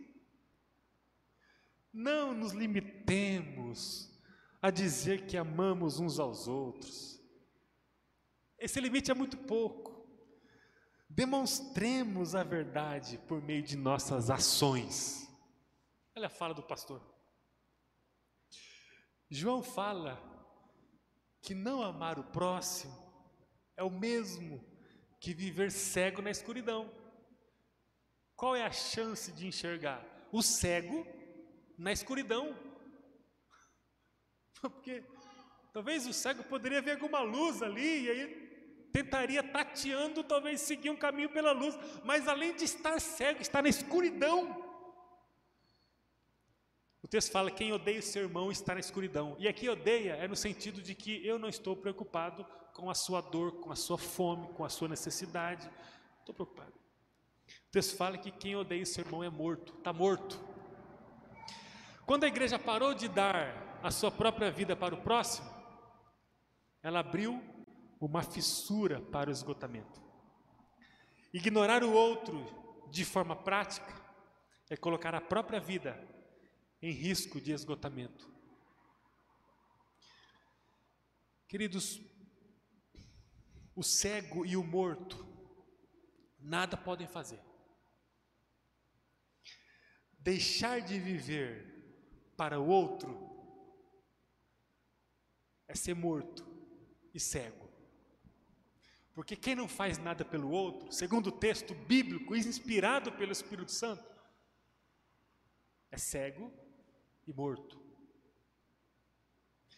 não 1.92 2.34
nos 2.34 2.50
limitemos 2.50 4.10
a 4.60 4.68
dizer 4.68 5.26
que 5.26 5.36
amamos 5.36 6.00
uns 6.00 6.18
aos 6.18 6.48
outros. 6.48 7.22
Esse 8.58 8.80
limite 8.80 9.12
é 9.12 9.14
muito 9.14 9.36
pouco. 9.36 10.08
Demonstremos 11.08 12.34
a 12.34 12.42
verdade 12.42 13.16
por 13.28 13.40
meio 13.40 13.62
de 13.62 13.76
nossas 13.76 14.28
ações. 14.28 15.30
Olha 16.16 16.26
a 16.26 16.30
fala 16.30 16.52
do 16.52 16.64
pastor. 16.64 17.00
João 19.30 19.62
fala 19.62 20.18
que 21.40 21.54
não 21.54 21.82
amar 21.82 22.18
o 22.18 22.24
próximo 22.24 22.96
é 23.76 23.82
o 23.82 23.90
mesmo 23.90 24.64
que 25.20 25.34
viver 25.34 25.70
cego 25.70 26.22
na 26.22 26.30
escuridão. 26.30 26.90
Qual 28.34 28.56
é 28.56 28.62
a 28.62 28.70
chance 28.70 29.30
de 29.32 29.46
enxergar? 29.46 30.04
O 30.32 30.42
cego 30.42 31.06
na 31.76 31.92
escuridão. 31.92 32.56
Porque 34.60 35.04
talvez 35.72 36.06
o 36.06 36.12
cego 36.12 36.42
poderia 36.44 36.80
ver 36.80 36.92
alguma 36.92 37.20
luz 37.20 37.62
ali 37.62 38.04
e 38.04 38.10
aí 38.10 38.48
tentaria 38.92 39.42
tateando, 39.42 40.24
talvez 40.24 40.60
seguir 40.62 40.90
um 40.90 40.96
caminho 40.96 41.28
pela 41.28 41.52
luz, 41.52 41.78
mas 42.04 42.26
além 42.26 42.54
de 42.56 42.64
estar 42.64 42.98
cego, 43.00 43.40
está 43.40 43.60
na 43.60 43.68
escuridão. 43.68 44.67
O 47.02 47.08
texto 47.08 47.30
fala: 47.30 47.50
quem 47.50 47.72
odeia 47.72 48.00
o 48.00 48.02
seu 48.02 48.22
irmão 48.22 48.50
está 48.50 48.74
na 48.74 48.80
escuridão. 48.80 49.36
E 49.38 49.46
aqui 49.46 49.68
odeia 49.68 50.14
é 50.14 50.26
no 50.26 50.36
sentido 50.36 50.82
de 50.82 50.94
que 50.94 51.24
eu 51.26 51.38
não 51.38 51.48
estou 51.48 51.76
preocupado 51.76 52.44
com 52.74 52.90
a 52.90 52.94
sua 52.94 53.20
dor, 53.20 53.52
com 53.60 53.72
a 53.72 53.76
sua 53.76 53.98
fome, 53.98 54.48
com 54.54 54.64
a 54.64 54.68
sua 54.68 54.88
necessidade. 54.88 55.68
Estou 56.20 56.34
preocupado. 56.34 56.72
O 57.68 57.70
texto 57.70 57.96
fala 57.96 58.18
que 58.18 58.30
quem 58.30 58.56
odeia 58.56 58.82
o 58.82 58.86
seu 58.86 59.04
irmão 59.04 59.22
é 59.22 59.30
morto, 59.30 59.74
está 59.78 59.92
morto. 59.92 60.38
Quando 62.04 62.24
a 62.24 62.28
igreja 62.28 62.58
parou 62.58 62.94
de 62.94 63.08
dar 63.08 63.78
a 63.82 63.90
sua 63.90 64.10
própria 64.10 64.50
vida 64.50 64.74
para 64.74 64.94
o 64.94 65.02
próximo, 65.02 65.48
ela 66.82 67.00
abriu 67.00 67.42
uma 68.00 68.22
fissura 68.22 69.00
para 69.00 69.28
o 69.28 69.32
esgotamento. 69.32 70.00
Ignorar 71.32 71.84
o 71.84 71.92
outro 71.92 72.46
de 72.90 73.04
forma 73.04 73.36
prática 73.36 73.94
é 74.70 74.76
colocar 74.76 75.14
a 75.14 75.20
própria 75.20 75.60
vida 75.60 75.98
em 76.80 76.92
risco 76.92 77.40
de 77.40 77.52
esgotamento. 77.52 78.28
Queridos, 81.48 82.00
o 83.74 83.82
cego 83.82 84.44
e 84.44 84.56
o 84.56 84.62
morto 84.62 85.26
nada 86.38 86.76
podem 86.76 87.06
fazer. 87.06 87.40
Deixar 90.18 90.80
de 90.80 90.98
viver 90.98 91.78
para 92.36 92.60
o 92.60 92.68
outro 92.68 93.28
é 95.66 95.74
ser 95.74 95.94
morto 95.94 96.46
e 97.14 97.18
cego. 97.18 97.68
Porque 99.14 99.34
quem 99.34 99.56
não 99.56 99.66
faz 99.66 99.98
nada 99.98 100.24
pelo 100.24 100.50
outro, 100.50 100.92
segundo 100.92 101.28
o 101.28 101.38
texto 101.38 101.74
bíblico 101.74 102.36
inspirado 102.36 103.10
pelo 103.12 103.32
Espírito 103.32 103.72
Santo, 103.72 104.06
é 105.90 105.98
cego 105.98 106.52
e 107.28 107.32
morto. 107.32 107.80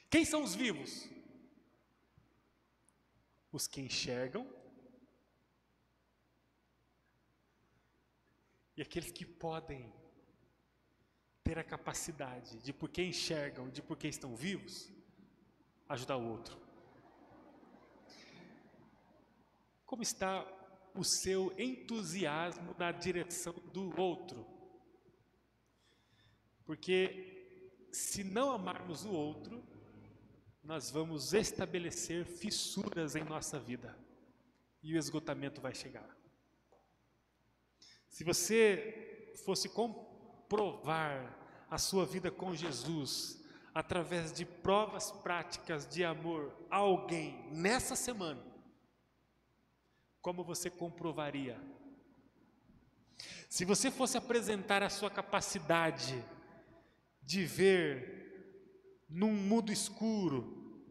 Quem 0.08 0.24
são 0.24 0.42
os 0.42 0.54
vivos? 0.54 1.10
os 3.52 3.66
que 3.66 3.80
enxergam 3.80 4.46
e 8.76 8.82
aqueles 8.82 9.10
que 9.10 9.24
podem 9.24 9.92
ter 11.42 11.58
a 11.58 11.64
capacidade 11.64 12.58
de, 12.58 12.72
porque 12.72 13.02
enxergam, 13.02 13.68
de 13.68 13.82
porque 13.82 14.06
estão 14.06 14.36
vivos, 14.36 14.90
ajudar 15.88 16.16
o 16.16 16.28
outro. 16.28 16.58
Como 19.84 20.02
está 20.02 20.46
o 20.94 21.04
seu 21.04 21.52
entusiasmo 21.58 22.74
na 22.78 22.92
direção 22.92 23.52
do 23.72 24.00
outro? 24.00 24.46
Porque 26.64 27.39
se 27.92 28.22
não 28.22 28.52
amarmos 28.52 29.04
o 29.04 29.10
outro, 29.10 29.62
nós 30.62 30.90
vamos 30.90 31.32
estabelecer 31.32 32.24
fissuras 32.24 33.16
em 33.16 33.24
nossa 33.24 33.58
vida 33.58 33.96
e 34.82 34.94
o 34.94 34.98
esgotamento 34.98 35.60
vai 35.60 35.74
chegar. 35.74 36.16
Se 38.08 38.24
você 38.24 39.32
fosse 39.44 39.68
comprovar 39.68 41.36
a 41.70 41.78
sua 41.78 42.04
vida 42.04 42.30
com 42.30 42.54
Jesus 42.54 43.42
através 43.74 44.32
de 44.32 44.44
provas 44.44 45.10
práticas 45.10 45.86
de 45.86 46.04
amor 46.04 46.52
a 46.70 46.76
alguém 46.76 47.48
nessa 47.52 47.94
semana, 47.94 48.42
como 50.20 50.44
você 50.44 50.68
comprovaria? 50.68 51.58
Se 53.48 53.64
você 53.64 53.90
fosse 53.90 54.18
apresentar 54.18 54.82
a 54.82 54.90
sua 54.90 55.10
capacidade 55.10 56.22
de 57.30 57.44
ver 57.44 59.04
num 59.08 59.32
mundo 59.32 59.70
escuro, 59.70 60.82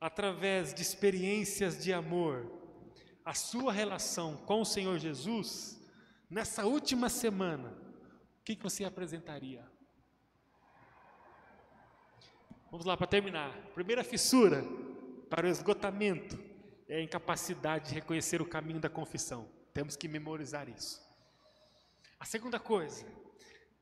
através 0.00 0.72
de 0.72 0.80
experiências 0.80 1.84
de 1.84 1.92
amor, 1.92 2.50
a 3.22 3.34
sua 3.34 3.70
relação 3.70 4.38
com 4.46 4.62
o 4.62 4.64
Senhor 4.64 4.98
Jesus, 4.98 5.78
nessa 6.30 6.64
última 6.64 7.10
semana, 7.10 7.68
o 8.40 8.44
que, 8.46 8.56
você 8.56 8.82
apresentaria? 8.82 9.70
Vamos 12.70 12.86
lá 12.86 12.96
para 12.96 13.06
terminar. 13.06 13.54
Primeira 13.74 14.02
fissura 14.02 14.64
para 15.28 15.46
o 15.46 15.50
esgotamento 15.50 16.42
é 16.88 16.96
a 16.96 17.02
incapacidade 17.02 17.90
de 17.90 17.94
reconhecer 17.96 18.40
o 18.40 18.46
caminho 18.46 18.80
da 18.80 18.88
confissão. 18.88 19.46
Temos 19.74 19.96
que 19.96 20.08
memorizar 20.08 20.66
isso. 20.66 20.98
A 22.18 22.24
segunda 22.24 22.58
coisa, 22.58 23.04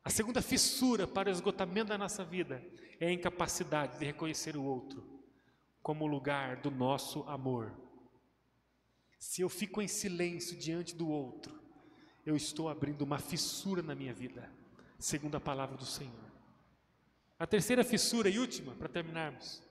a 0.05 0.11
segunda 0.11 0.43
fissura 0.43 1.07
para 1.07 1.31
o 1.31 1.33
esgotamento 1.33 1.89
da 1.89 1.99
nossa 1.99 2.23
vida 2.23 2.63
é 3.01 3.07
a 3.07 3.13
incapacidade 3.13 3.99
de 3.99 4.05
reconhecer 4.05 4.57
o 4.57 4.63
outro 4.63 5.03
como 5.83 6.07
lugar 6.07 6.57
do 6.57 6.71
nosso 6.71 7.23
amor. 7.23 7.73
Se 9.19 9.43
eu 9.43 9.49
fico 9.49 9.81
em 9.81 9.89
silêncio 9.89 10.59
diante 10.59 10.95
do 10.95 11.09
outro, 11.09 11.59
eu 12.25 12.37
estou 12.37 12.69
abrindo 12.69 13.03
uma 13.03 13.19
fissura 13.19 13.83
na 13.83 13.95
minha 13.95 14.13
vida, 14.13 14.51
segundo 14.99 15.37
a 15.37 15.41
palavra 15.41 15.77
do 15.77 15.85
Senhor. 15.87 16.33
A 17.39 17.47
terceira 17.47 17.83
fissura 17.83 18.29
e 18.29 18.39
última, 18.39 18.75
para 18.75 18.89
terminarmos, 18.89 19.63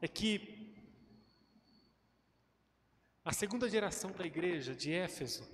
é 0.00 0.08
que 0.08 0.74
a 3.24 3.32
segunda 3.32 3.68
geração 3.68 4.12
da 4.12 4.26
igreja 4.26 4.74
de 4.74 4.92
Éfeso, 4.92 5.48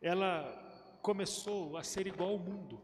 ela 0.00 0.98
começou 1.02 1.76
a 1.76 1.82
ser 1.82 2.06
igual 2.06 2.30
ao 2.30 2.38
mundo. 2.38 2.80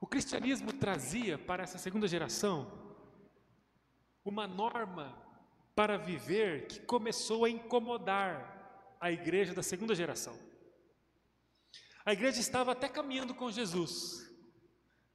O 0.00 0.06
cristianismo 0.06 0.72
trazia 0.72 1.38
para 1.38 1.62
essa 1.62 1.78
segunda 1.78 2.08
geração 2.08 2.70
uma 4.24 4.46
norma 4.46 5.16
para 5.74 5.96
viver 5.96 6.66
que 6.66 6.80
começou 6.80 7.44
a 7.44 7.50
incomodar 7.50 8.96
a 9.00 9.10
igreja 9.10 9.54
da 9.54 9.62
segunda 9.62 9.94
geração. 9.94 10.38
A 12.04 12.12
igreja 12.12 12.40
estava 12.40 12.72
até 12.72 12.88
caminhando 12.88 13.34
com 13.34 13.50
Jesus, 13.50 14.30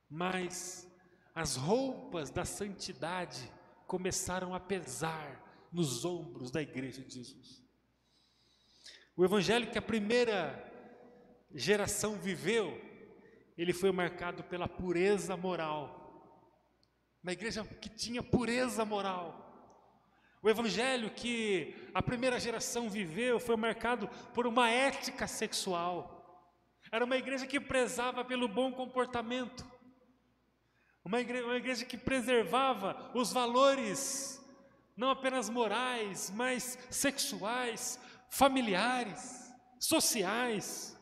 mas 0.09 0.87
as 1.33 1.55
roupas 1.55 2.29
da 2.29 2.45
santidade 2.45 3.51
começaram 3.87 4.53
a 4.53 4.59
pesar 4.59 5.67
nos 5.71 6.05
ombros 6.05 6.51
da 6.51 6.61
igreja 6.61 7.03
de 7.03 7.15
Jesus. 7.15 7.64
O 9.15 9.23
evangelho 9.23 9.71
que 9.71 9.77
a 9.77 9.81
primeira 9.81 10.61
geração 11.53 12.15
viveu 12.15 12.81
ele 13.57 13.71
foi 13.71 13.91
marcado 13.91 14.43
pela 14.43 14.67
pureza 14.67 15.37
moral. 15.37 16.01
Uma 17.23 17.31
igreja 17.31 17.63
que 17.63 17.89
tinha 17.89 18.21
pureza 18.21 18.83
moral. 18.83 19.41
O 20.43 20.49
evangelho 20.49 21.09
que 21.09 21.73
a 21.93 22.03
primeira 22.03 22.39
geração 22.39 22.89
viveu 22.89 23.39
foi 23.39 23.55
marcado 23.55 24.07
por 24.33 24.45
uma 24.45 24.69
ética 24.69 25.25
sexual. 25.25 26.11
Era 26.91 27.05
uma 27.05 27.17
igreja 27.17 27.47
que 27.47 27.59
prezava 27.59 28.23
pelo 28.23 28.47
bom 28.47 28.71
comportamento. 28.71 29.65
Uma 31.03 31.21
igreja, 31.21 31.45
uma 31.45 31.55
igreja 31.55 31.85
que 31.85 31.97
preservava 31.97 33.11
os 33.13 33.31
valores, 33.31 34.43
não 34.95 35.09
apenas 35.09 35.49
morais, 35.49 36.31
mas 36.35 36.77
sexuais, 36.89 37.99
familiares, 38.35 39.49
sociais. 39.79 40.95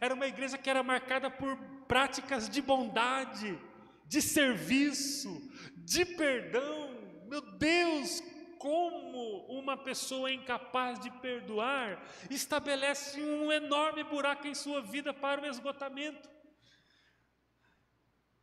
Era 0.00 0.14
uma 0.14 0.26
igreja 0.26 0.56
que 0.56 0.70
era 0.70 0.82
marcada 0.82 1.30
por 1.30 1.56
práticas 1.86 2.48
de 2.48 2.62
bondade, 2.62 3.58
de 4.06 4.22
serviço, 4.22 5.30
de 5.76 6.04
perdão. 6.04 6.90
Meu 7.28 7.42
Deus, 7.58 8.22
como 8.58 9.46
uma 9.48 9.76
pessoa 9.76 10.32
incapaz 10.32 10.98
de 10.98 11.10
perdoar 11.20 12.02
estabelece 12.30 13.20
um 13.20 13.52
enorme 13.52 14.02
buraco 14.02 14.46
em 14.46 14.54
sua 14.54 14.80
vida 14.80 15.12
para 15.12 15.42
o 15.42 15.46
esgotamento. 15.46 16.30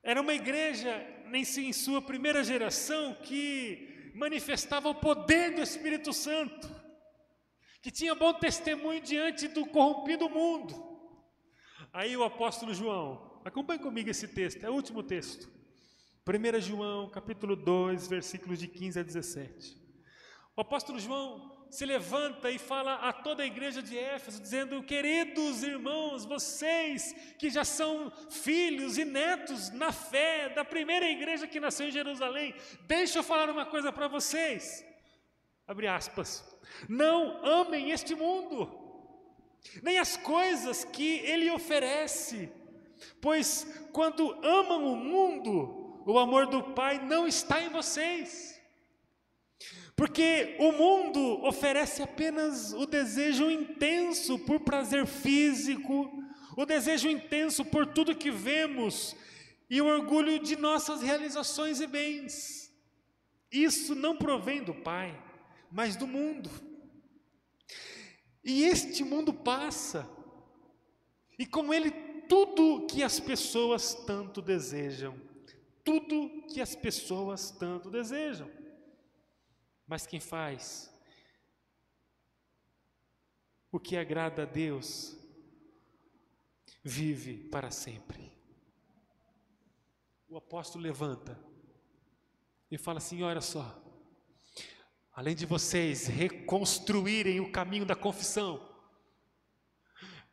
Era 0.03 0.21
uma 0.21 0.33
igreja, 0.33 0.93
em 1.33 1.73
sua 1.73 2.01
primeira 2.01 2.43
geração, 2.43 3.15
que 3.15 4.11
manifestava 4.15 4.89
o 4.89 4.95
poder 4.95 5.55
do 5.55 5.61
Espírito 5.61 6.11
Santo, 6.11 6.80
que 7.81 7.91
tinha 7.91 8.13
bom 8.13 8.33
testemunho 8.33 9.01
diante 9.01 9.47
do 9.47 9.65
corrompido 9.65 10.29
mundo. 10.29 10.91
Aí 11.91 12.15
o 12.15 12.23
apóstolo 12.23 12.73
João, 12.73 13.41
acompanhe 13.43 13.79
comigo 13.79 14.09
esse 14.09 14.27
texto, 14.27 14.63
é 14.63 14.69
o 14.69 14.73
último 14.73 15.01
texto. 15.01 15.49
1 16.27 16.61
João, 16.61 17.09
capítulo 17.09 17.55
2, 17.55 18.07
versículos 18.07 18.59
de 18.59 18.67
15 18.67 18.99
a 18.99 19.03
17. 19.03 19.81
O 20.55 20.61
apóstolo 20.61 20.99
João 20.99 21.65
se 21.71 21.85
levanta 21.85 22.51
e 22.51 22.59
fala 22.59 22.95
a 22.95 23.13
toda 23.13 23.41
a 23.41 23.45
igreja 23.45 23.81
de 23.81 23.97
Éfeso, 23.97 24.41
dizendo: 24.41 24.83
Queridos 24.83 25.63
irmãos, 25.63 26.25
vocês 26.25 27.13
que 27.39 27.49
já 27.49 27.63
são 27.63 28.11
filhos 28.29 28.97
e 28.97 29.05
netos 29.05 29.71
na 29.71 29.91
fé 29.91 30.49
da 30.49 30.63
primeira 30.63 31.09
igreja 31.09 31.47
que 31.47 31.59
nasceu 31.59 31.87
em 31.87 31.91
Jerusalém, 31.91 32.53
deixa 32.81 33.19
eu 33.19 33.23
falar 33.23 33.49
uma 33.49 33.65
coisa 33.65 33.91
para 33.91 34.07
vocês. 34.07 34.85
Abre 35.65 35.87
aspas. 35.87 36.50
Não 36.87 37.45
amem 37.45 37.91
este 37.91 38.15
mundo 38.15 38.81
nem 39.81 39.99
as 39.99 40.17
coisas 40.17 40.83
que 40.83 41.19
ele 41.19 41.49
oferece, 41.49 42.49
pois 43.19 43.65
quando 43.91 44.31
amam 44.43 44.91
o 44.91 44.95
mundo, 44.95 46.01
o 46.05 46.17
amor 46.17 46.47
do 46.47 46.63
Pai 46.73 46.99
não 46.99 47.27
está 47.27 47.61
em 47.61 47.69
vocês. 47.69 48.59
Porque 49.95 50.55
o 50.59 50.71
mundo 50.71 51.45
oferece 51.45 52.01
apenas 52.01 52.73
o 52.73 52.87
desejo 52.87 53.51
intenso 53.51 54.39
por 54.39 54.59
prazer 54.61 55.05
físico, 55.05 56.11
o 56.57 56.65
desejo 56.65 57.07
intenso 57.07 57.63
por 57.63 57.85
tudo 57.85 58.15
que 58.15 58.31
vemos 58.31 59.15
e 59.69 59.79
o 59.79 59.85
orgulho 59.85 60.39
de 60.39 60.55
nossas 60.55 61.01
realizações 61.01 61.79
e 61.79 61.87
bens. 61.87 62.73
Isso 63.51 63.93
não 63.93 64.17
provém 64.17 64.63
do 64.63 64.73
Pai, 64.73 65.15
mas 65.71 65.95
do 65.95 66.05
mundo. 66.05 66.49
E 68.43 68.63
este 68.63 69.03
mundo 69.03 69.33
passa, 69.33 70.09
e 71.37 71.45
com 71.45 71.73
ele 71.73 71.91
tudo 72.27 72.87
que 72.87 73.03
as 73.03 73.19
pessoas 73.19 73.93
tanto 73.93 74.41
desejam, 74.41 75.19
tudo 75.83 76.45
que 76.47 76.59
as 76.59 76.75
pessoas 76.75 77.51
tanto 77.51 77.89
desejam. 77.89 78.49
Mas 79.87 80.07
quem 80.07 80.19
faz 80.19 80.91
o 83.71 83.79
que 83.79 83.95
agrada 83.95 84.43
a 84.43 84.45
Deus, 84.45 85.17
vive 86.83 87.49
para 87.49 87.71
sempre. 87.71 88.31
O 90.27 90.37
apóstolo 90.37 90.83
levanta 90.83 91.39
e 92.69 92.77
fala 92.77 92.97
assim: 92.97 93.21
olha 93.23 93.41
só, 93.41 93.90
Além 95.21 95.35
de 95.35 95.45
vocês 95.45 96.07
reconstruírem 96.07 97.39
o 97.39 97.51
caminho 97.51 97.85
da 97.85 97.95
confissão, 97.95 98.59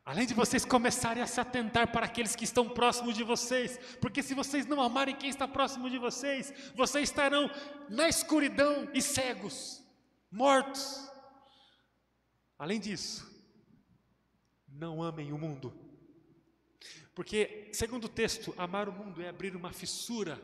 além 0.02 0.26
de 0.26 0.32
vocês 0.32 0.64
começarem 0.64 1.22
a 1.22 1.26
se 1.26 1.38
atentar 1.38 1.92
para 1.92 2.06
aqueles 2.06 2.34
que 2.34 2.44
estão 2.44 2.66
próximos 2.70 3.14
de 3.14 3.22
vocês, 3.22 3.78
porque 4.00 4.22
se 4.22 4.32
vocês 4.32 4.64
não 4.64 4.80
amarem 4.80 5.14
quem 5.14 5.28
está 5.28 5.46
próximo 5.46 5.90
de 5.90 5.98
vocês, 5.98 6.54
vocês 6.74 7.10
estarão 7.10 7.50
na 7.90 8.08
escuridão 8.08 8.88
e 8.94 9.02
cegos, 9.02 9.84
mortos. 10.30 11.06
Além 12.58 12.80
disso, 12.80 13.30
não 14.66 15.02
amem 15.02 15.34
o 15.34 15.38
mundo, 15.38 15.70
porque, 17.14 17.68
segundo 17.74 18.04
o 18.04 18.08
texto, 18.08 18.54
amar 18.56 18.88
o 18.88 18.92
mundo 18.92 19.20
é 19.20 19.28
abrir 19.28 19.54
uma 19.54 19.70
fissura 19.70 20.42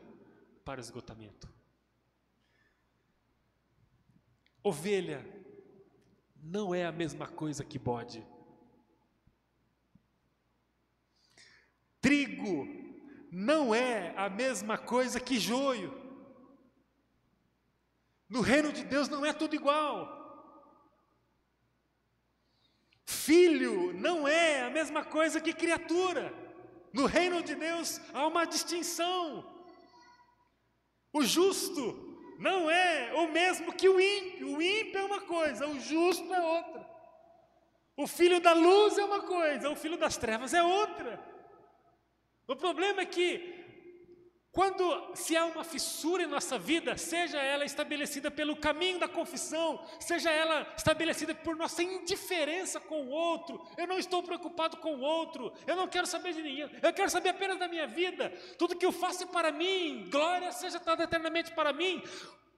para 0.66 0.82
o 0.82 0.84
esgotamento. 0.84 1.53
Ovelha 4.64 5.22
não 6.42 6.74
é 6.74 6.86
a 6.86 6.90
mesma 6.90 7.28
coisa 7.28 7.62
que 7.62 7.78
bode. 7.78 8.26
Trigo 12.00 12.66
não 13.30 13.74
é 13.74 14.14
a 14.16 14.30
mesma 14.30 14.78
coisa 14.78 15.20
que 15.20 15.38
joio. 15.38 15.92
No 18.26 18.40
reino 18.40 18.72
de 18.72 18.84
Deus 18.84 19.06
não 19.06 19.24
é 19.24 19.34
tudo 19.34 19.54
igual. 19.54 20.24
Filho 23.04 23.92
não 23.92 24.26
é 24.26 24.62
a 24.62 24.70
mesma 24.70 25.04
coisa 25.04 25.42
que 25.42 25.52
criatura. 25.52 26.32
No 26.90 27.04
reino 27.04 27.42
de 27.42 27.54
Deus 27.54 28.00
há 28.14 28.26
uma 28.26 28.46
distinção. 28.46 29.44
O 31.12 31.22
justo 31.22 32.13
não 32.38 32.70
é 32.70 33.12
o 33.14 33.28
mesmo 33.28 33.72
que 33.72 33.88
o 33.88 34.00
ímpio. 34.00 34.56
O 34.56 34.62
ímpio 34.62 34.98
é 34.98 35.04
uma 35.04 35.20
coisa, 35.20 35.66
o 35.66 35.78
justo 35.80 36.32
é 36.32 36.40
outra. 36.40 36.86
O 37.96 38.06
filho 38.06 38.40
da 38.40 38.52
luz 38.52 38.98
é 38.98 39.04
uma 39.04 39.22
coisa, 39.22 39.70
o 39.70 39.76
filho 39.76 39.96
das 39.96 40.16
trevas 40.16 40.52
é 40.52 40.62
outra. 40.62 41.20
O 42.46 42.56
problema 42.56 43.02
é 43.02 43.06
que 43.06 43.63
quando 44.54 45.10
se 45.14 45.36
há 45.36 45.44
uma 45.44 45.64
fissura 45.64 46.22
em 46.22 46.28
nossa 46.28 46.56
vida, 46.56 46.96
seja 46.96 47.38
ela 47.38 47.64
estabelecida 47.64 48.30
pelo 48.30 48.54
caminho 48.54 49.00
da 49.00 49.08
confissão, 49.08 49.84
seja 49.98 50.30
ela 50.30 50.72
estabelecida 50.76 51.34
por 51.34 51.56
nossa 51.56 51.82
indiferença 51.82 52.78
com 52.78 53.02
o 53.02 53.10
outro, 53.10 53.66
eu 53.76 53.86
não 53.86 53.98
estou 53.98 54.22
preocupado 54.22 54.76
com 54.76 54.94
o 54.94 55.00
outro, 55.00 55.52
eu 55.66 55.74
não 55.74 55.88
quero 55.88 56.06
saber 56.06 56.34
de 56.34 56.40
ninguém, 56.40 56.70
eu 56.80 56.92
quero 56.92 57.10
saber 57.10 57.30
apenas 57.30 57.58
da 57.58 57.66
minha 57.66 57.88
vida, 57.88 58.30
tudo 58.56 58.76
que 58.76 58.86
eu 58.86 58.92
faço 58.92 59.24
é 59.24 59.26
para 59.26 59.50
mim, 59.50 60.08
glória 60.08 60.52
seja 60.52 60.78
dada 60.78 61.02
eternamente 61.02 61.50
para 61.50 61.72
mim. 61.72 62.00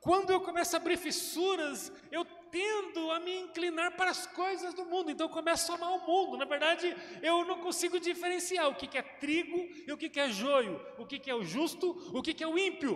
Quando 0.07 0.31
eu 0.31 0.41
começo 0.41 0.77
a 0.77 0.79
abrir 0.79 0.97
fissuras, 0.97 1.93
eu 2.13 2.25
tendo 2.25 3.11
a 3.11 3.19
me 3.19 3.41
inclinar 3.41 3.97
para 3.97 4.09
as 4.09 4.25
coisas 4.25 4.73
do 4.73 4.85
mundo, 4.85 5.11
então 5.11 5.27
eu 5.27 5.33
começo 5.33 5.73
a 5.73 5.75
amar 5.75 5.95
o 5.95 6.07
mundo. 6.07 6.37
Na 6.37 6.45
verdade, 6.45 6.95
eu 7.21 7.45
não 7.45 7.59
consigo 7.59 7.99
diferenciar 7.99 8.69
o 8.69 8.77
que 8.77 8.97
é 8.97 9.03
trigo 9.03 9.59
e 9.85 9.91
o 9.91 9.97
que 9.97 10.21
é 10.21 10.31
joio, 10.31 10.81
o 10.97 11.05
que 11.05 11.29
é 11.29 11.35
o 11.35 11.43
justo, 11.43 11.91
o 12.17 12.23
que 12.23 12.41
é 12.41 12.47
o 12.47 12.57
ímpio, 12.57 12.95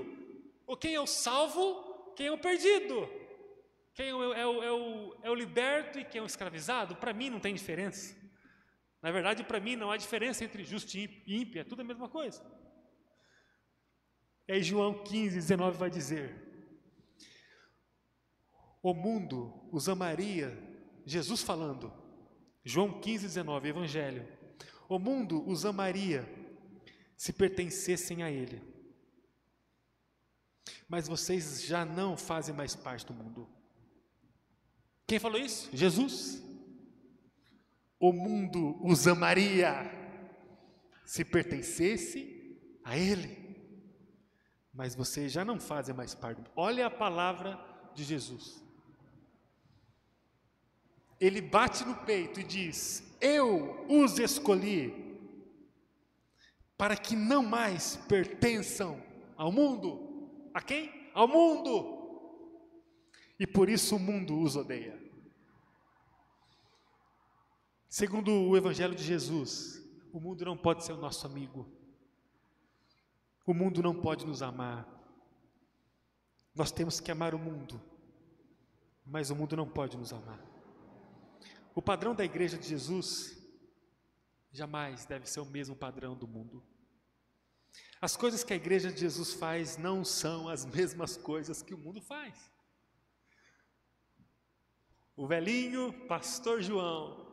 o 0.69 0.77
quem 0.77 0.95
é 0.95 1.01
o 1.01 1.07
salvo, 1.07 2.13
quem 2.15 2.29
é 2.29 2.33
o 2.33 2.39
perdido, 2.39 3.09
quem 3.93 4.11
é 4.11 4.15
o, 4.15 4.33
é 4.33 4.47
o, 4.47 4.63
é 4.63 4.71
o, 4.71 5.17
é 5.25 5.31
o 5.31 5.35
liberto 5.35 5.99
e 5.99 6.05
quem 6.05 6.21
é 6.21 6.23
o 6.23 6.27
escravizado. 6.27 6.95
Para 6.95 7.13
mim 7.13 7.29
não 7.29 7.41
tem 7.41 7.53
diferença. 7.53 8.17
Na 9.03 9.11
verdade, 9.11 9.43
para 9.43 9.59
mim 9.59 9.75
não 9.75 9.91
há 9.91 9.97
diferença 9.97 10.45
entre 10.45 10.63
justo 10.63 10.97
e 10.97 11.11
ímpio, 11.27 11.61
é 11.61 11.65
tudo 11.65 11.81
a 11.81 11.85
mesma 11.85 12.09
coisa. 12.09 12.41
E 14.47 14.53
aí 14.53 14.63
João 14.63 15.03
15, 15.03 15.35
19 15.35 15.77
vai 15.77 15.91
dizer: 15.91 16.50
o 18.83 18.95
mundo 18.95 19.53
os 19.71 19.89
amaria, 19.89 20.59
Jesus 21.05 21.43
falando, 21.43 21.93
João 22.65 23.01
15, 23.01 23.27
19, 23.27 23.69
Evangelho. 23.69 24.29
O 24.89 24.99
mundo 24.99 25.47
os 25.49 25.65
amaria 25.65 26.29
se 27.17 27.33
pertencessem 27.33 28.23
a 28.23 28.31
Ele. 28.31 28.63
Mas 30.89 31.07
vocês 31.07 31.63
já 31.63 31.85
não 31.85 32.17
fazem 32.17 32.55
mais 32.55 32.75
parte 32.75 33.07
do 33.07 33.15
mundo. 33.15 33.49
Quem 35.07 35.19
falou 35.19 35.39
isso? 35.39 35.69
Jesus. 35.73 36.43
O 37.99 38.13
mundo 38.13 38.79
os 38.85 39.07
amaria 39.07 39.91
se 41.05 41.25
pertencesse 41.25 42.59
a 42.83 42.97
Ele. 42.97 43.39
Mas 44.73 44.95
vocês 44.95 45.31
já 45.31 45.45
não 45.45 45.61
fazem 45.61 45.95
mais 45.95 46.15
parte. 46.15 46.43
Olha 46.57 46.87
a 46.87 46.91
palavra 46.91 47.59
de 47.95 48.05
Jesus 48.05 48.70
ele 51.21 51.43
bate 51.43 51.85
no 51.85 51.95
peito 51.95 52.41
e 52.41 52.45
diz: 52.45 53.17
Eu 53.21 53.85
os 53.89 54.19
escolhi 54.19 55.11
para 56.79 56.97
que 56.97 57.15
não 57.15 57.43
mais 57.43 57.97
pertençam 58.09 59.03
ao 59.37 59.53
mundo. 59.53 60.51
A 60.55 60.63
quem? 60.63 61.11
Ao 61.13 61.29
mundo. 61.29 61.99
E 63.39 63.47
por 63.47 63.69
isso 63.69 63.97
o 63.97 63.99
mundo 63.99 64.41
os 64.41 64.57
odeia. 64.57 64.99
Segundo 67.89 68.33
o 68.33 68.57
Evangelho 68.57 68.95
de 68.95 69.03
Jesus, 69.03 69.85
o 70.13 70.19
mundo 70.19 70.45
não 70.45 70.57
pode 70.57 70.85
ser 70.85 70.93
o 70.93 70.97
nosso 70.97 71.27
amigo. 71.27 71.69
O 73.47 73.53
mundo 73.53 73.83
não 73.83 73.95
pode 73.95 74.27
nos 74.27 74.43
amar. 74.43 74.89
Nós 76.55 76.73
temos 76.73 77.01
que 77.01 77.11
amar 77.11 77.35
o 77.35 77.39
mundo, 77.39 77.81
mas 79.05 79.31
o 79.31 79.37
mundo 79.37 79.57
não 79.57 79.69
pode 79.69 79.97
nos 79.97 80.13
amar. 80.13 80.41
O 81.75 81.81
padrão 81.83 82.15
da 82.15 82.25
igreja 82.25 82.59
de 82.59 82.69
Jesus 82.69 83.37
jamais 84.51 85.05
deve 85.05 85.29
ser 85.29 85.41
o 85.41 85.45
mesmo 85.45 85.77
padrão 85.77 86.17
do 86.17 86.27
mundo. 86.27 86.63
As 88.01 88.17
coisas 88.17 88.43
que 88.43 88.53
a 88.53 88.57
igreja 88.57 88.91
de 88.91 88.99
Jesus 88.99 89.35
faz 89.35 89.77
não 89.77 90.05
são 90.05 90.49
as 90.49 90.65
mesmas 90.67 91.17
coisas 91.17 91.63
que 91.63 91.75
o 91.75 91.79
mundo 91.79 92.01
faz. 92.01 92.51
O 95.17 95.27
velhinho 95.27 95.93
pastor 96.07 96.63
João 96.63 97.27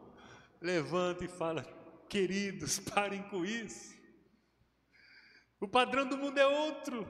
levanta 0.59 1.23
e 1.23 1.27
fala: 1.27 1.63
Queridos, 2.09 2.79
parem 2.91 3.23
com 3.29 3.45
isso. 3.45 3.95
O 5.59 5.67
padrão 5.67 6.07
do 6.07 6.17
mundo 6.17 6.38
é 6.38 6.45
outro. 6.45 7.07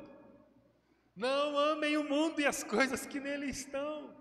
Não 1.16 1.58
amem 1.58 1.98
o 1.98 2.04
mundo 2.04 2.40
e 2.40 2.46
as 2.46 2.64
coisas 2.64 3.06
que 3.06 3.20
nele 3.20 3.48
estão. 3.48 4.16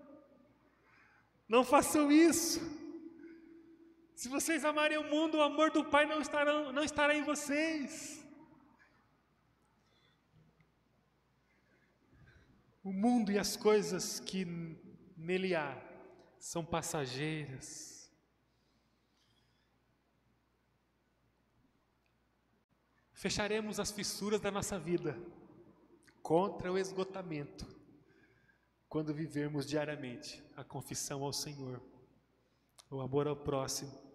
Não 1.47 1.63
façam 1.63 2.11
isso. 2.11 2.59
Se 4.17 4.27
vocês 4.29 4.65
amarem 4.65 4.97
o 4.97 5.03
mundo, 5.03 5.37
o 5.37 5.43
amor 5.43 5.69
do 5.69 5.85
Pai 5.85 6.07
não 6.07 6.19
estará, 6.19 6.71
não 6.71 6.83
estará 6.83 7.13
em 7.13 7.21
vocês. 7.21 8.25
O 12.83 12.91
mundo 12.91 13.31
e 13.31 13.37
as 13.37 13.55
coisas 13.55 14.19
que 14.19 14.43
nele 15.15 15.53
há 15.53 15.79
são 16.39 16.65
passageiras. 16.65 18.11
Fecharemos 23.13 23.79
as 23.79 23.91
fissuras 23.91 24.41
da 24.41 24.49
nossa 24.49 24.79
vida 24.79 25.15
contra 26.23 26.73
o 26.73 26.77
esgotamento 26.79 27.67
quando 28.89 29.13
vivermos 29.13 29.67
diariamente 29.67 30.43
a 30.55 30.63
confissão 30.63 31.23
ao 31.23 31.31
Senhor, 31.31 31.79
o 32.89 32.99
amor 32.99 33.27
ao 33.27 33.35
próximo 33.35 34.06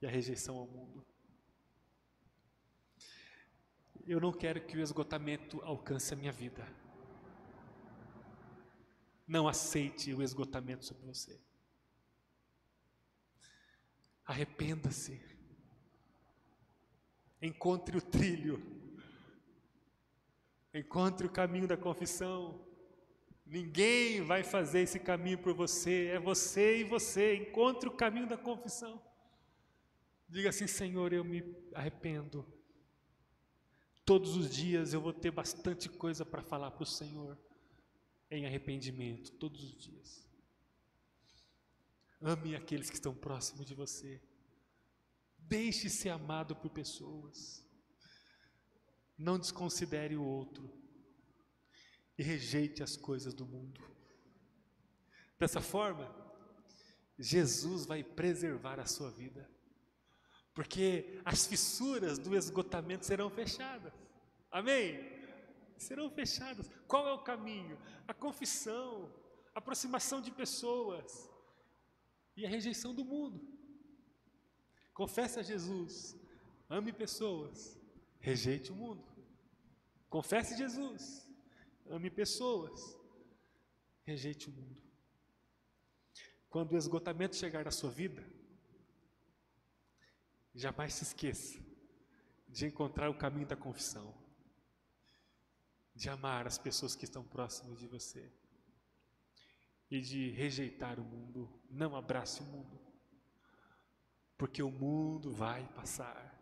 e 0.00 0.06
a 0.06 0.10
rejeição 0.10 0.56
ao 0.56 0.66
mundo. 0.66 1.04
Eu 4.06 4.20
não 4.20 4.32
quero 4.32 4.60
que 4.60 4.76
o 4.76 4.80
esgotamento 4.80 5.60
alcance 5.62 6.12
a 6.12 6.16
minha 6.16 6.32
vida. 6.32 6.66
Não 9.26 9.46
aceite 9.46 10.12
o 10.12 10.22
esgotamento 10.22 10.84
sobre 10.84 11.06
você. 11.06 11.38
Arrependa-se. 14.24 15.20
Encontre 17.40 17.96
o 17.96 18.02
trilho. 18.02 18.60
Encontre 20.74 21.26
o 21.26 21.30
caminho 21.30 21.68
da 21.68 21.76
confissão. 21.76 22.64
Ninguém 23.46 24.22
vai 24.22 24.42
fazer 24.42 24.80
esse 24.80 24.98
caminho 24.98 25.38
por 25.38 25.52
você, 25.52 26.06
é 26.06 26.18
você 26.18 26.78
e 26.78 26.84
você. 26.84 27.36
Encontre 27.36 27.88
o 27.88 27.92
caminho 27.92 28.28
da 28.28 28.36
confissão. 28.36 29.00
Diga 30.30 30.50
assim: 30.50 30.68
Senhor, 30.68 31.12
eu 31.12 31.24
me 31.24 31.42
arrependo. 31.74 32.46
Todos 34.04 34.36
os 34.36 34.54
dias 34.54 34.94
eu 34.94 35.00
vou 35.00 35.12
ter 35.12 35.32
bastante 35.32 35.88
coisa 35.88 36.24
para 36.24 36.42
falar 36.42 36.70
para 36.70 36.84
o 36.84 36.86
Senhor 36.86 37.36
em 38.30 38.46
arrependimento, 38.46 39.32
todos 39.32 39.62
os 39.64 39.76
dias. 39.76 40.28
Ame 42.22 42.54
aqueles 42.54 42.88
que 42.88 42.94
estão 42.94 43.14
próximos 43.14 43.66
de 43.66 43.74
você. 43.74 44.22
Deixe 45.36 45.90
ser 45.90 46.10
amado 46.10 46.54
por 46.54 46.70
pessoas. 46.70 47.66
Não 49.18 49.38
desconsidere 49.38 50.16
o 50.16 50.22
outro. 50.22 50.70
E 52.16 52.22
rejeite 52.22 52.82
as 52.82 52.96
coisas 52.96 53.34
do 53.34 53.46
mundo. 53.46 53.80
Dessa 55.38 55.60
forma, 55.60 56.14
Jesus 57.18 57.84
vai 57.86 58.04
preservar 58.04 58.78
a 58.78 58.86
sua 58.86 59.10
vida 59.10 59.48
porque 60.54 61.20
as 61.24 61.46
fissuras 61.46 62.18
do 62.18 62.36
esgotamento 62.36 63.06
serão 63.06 63.30
fechadas. 63.30 63.92
Amém? 64.50 64.98
Serão 65.78 66.10
fechadas. 66.10 66.70
Qual 66.86 67.06
é 67.06 67.12
o 67.12 67.22
caminho? 67.22 67.78
A 68.06 68.12
confissão, 68.12 69.12
a 69.54 69.58
aproximação 69.58 70.20
de 70.20 70.30
pessoas 70.30 71.30
e 72.36 72.44
a 72.44 72.48
rejeição 72.48 72.94
do 72.94 73.04
mundo. 73.04 73.40
Confesse 74.92 75.38
a 75.38 75.42
Jesus, 75.42 76.16
ame 76.68 76.92
pessoas, 76.92 77.78
rejeite 78.18 78.72
o 78.72 78.74
mundo. 78.74 79.04
Confesse 80.08 80.56
Jesus, 80.56 81.30
ame 81.88 82.10
pessoas, 82.10 82.98
rejeite 84.02 84.48
o 84.48 84.52
mundo. 84.52 84.82
Quando 86.50 86.72
o 86.72 86.76
esgotamento 86.76 87.36
chegar 87.36 87.64
na 87.64 87.70
sua 87.70 87.90
vida, 87.90 88.26
Jamais 90.54 90.94
se 90.94 91.04
esqueça 91.04 91.58
de 92.48 92.66
encontrar 92.66 93.08
o 93.08 93.14
caminho 93.14 93.46
da 93.46 93.56
confissão, 93.56 94.12
de 95.94 96.08
amar 96.08 96.46
as 96.46 96.58
pessoas 96.58 96.96
que 96.96 97.04
estão 97.04 97.22
próximas 97.22 97.78
de 97.78 97.86
você 97.86 98.32
e 99.90 100.00
de 100.00 100.30
rejeitar 100.30 100.98
o 100.98 101.04
mundo. 101.04 101.48
Não 101.70 101.94
abrace 101.94 102.42
o 102.42 102.46
mundo, 102.46 102.80
porque 104.36 104.62
o 104.62 104.70
mundo 104.70 105.32
vai 105.32 105.66
passar, 105.74 106.36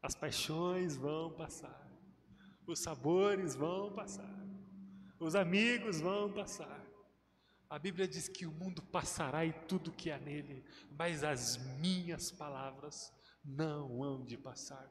as 0.00 0.14
paixões 0.14 0.96
vão 0.96 1.32
passar, 1.32 1.90
os 2.66 2.80
sabores 2.80 3.56
vão 3.56 3.92
passar, 3.92 4.46
os 5.18 5.34
amigos 5.34 6.00
vão 6.00 6.32
passar. 6.32 6.84
A 7.68 7.80
Bíblia 7.80 8.06
diz 8.06 8.28
que 8.28 8.46
o 8.46 8.52
mundo 8.52 8.80
passará 8.80 9.44
e 9.44 9.52
tudo 9.52 9.90
que 9.90 10.12
há 10.12 10.18
nele, 10.18 10.64
mas 10.96 11.24
as 11.24 11.56
minhas 11.80 12.30
palavras 12.30 13.12
não 13.46 14.02
hão 14.02 14.24
de 14.24 14.36
passar. 14.36 14.90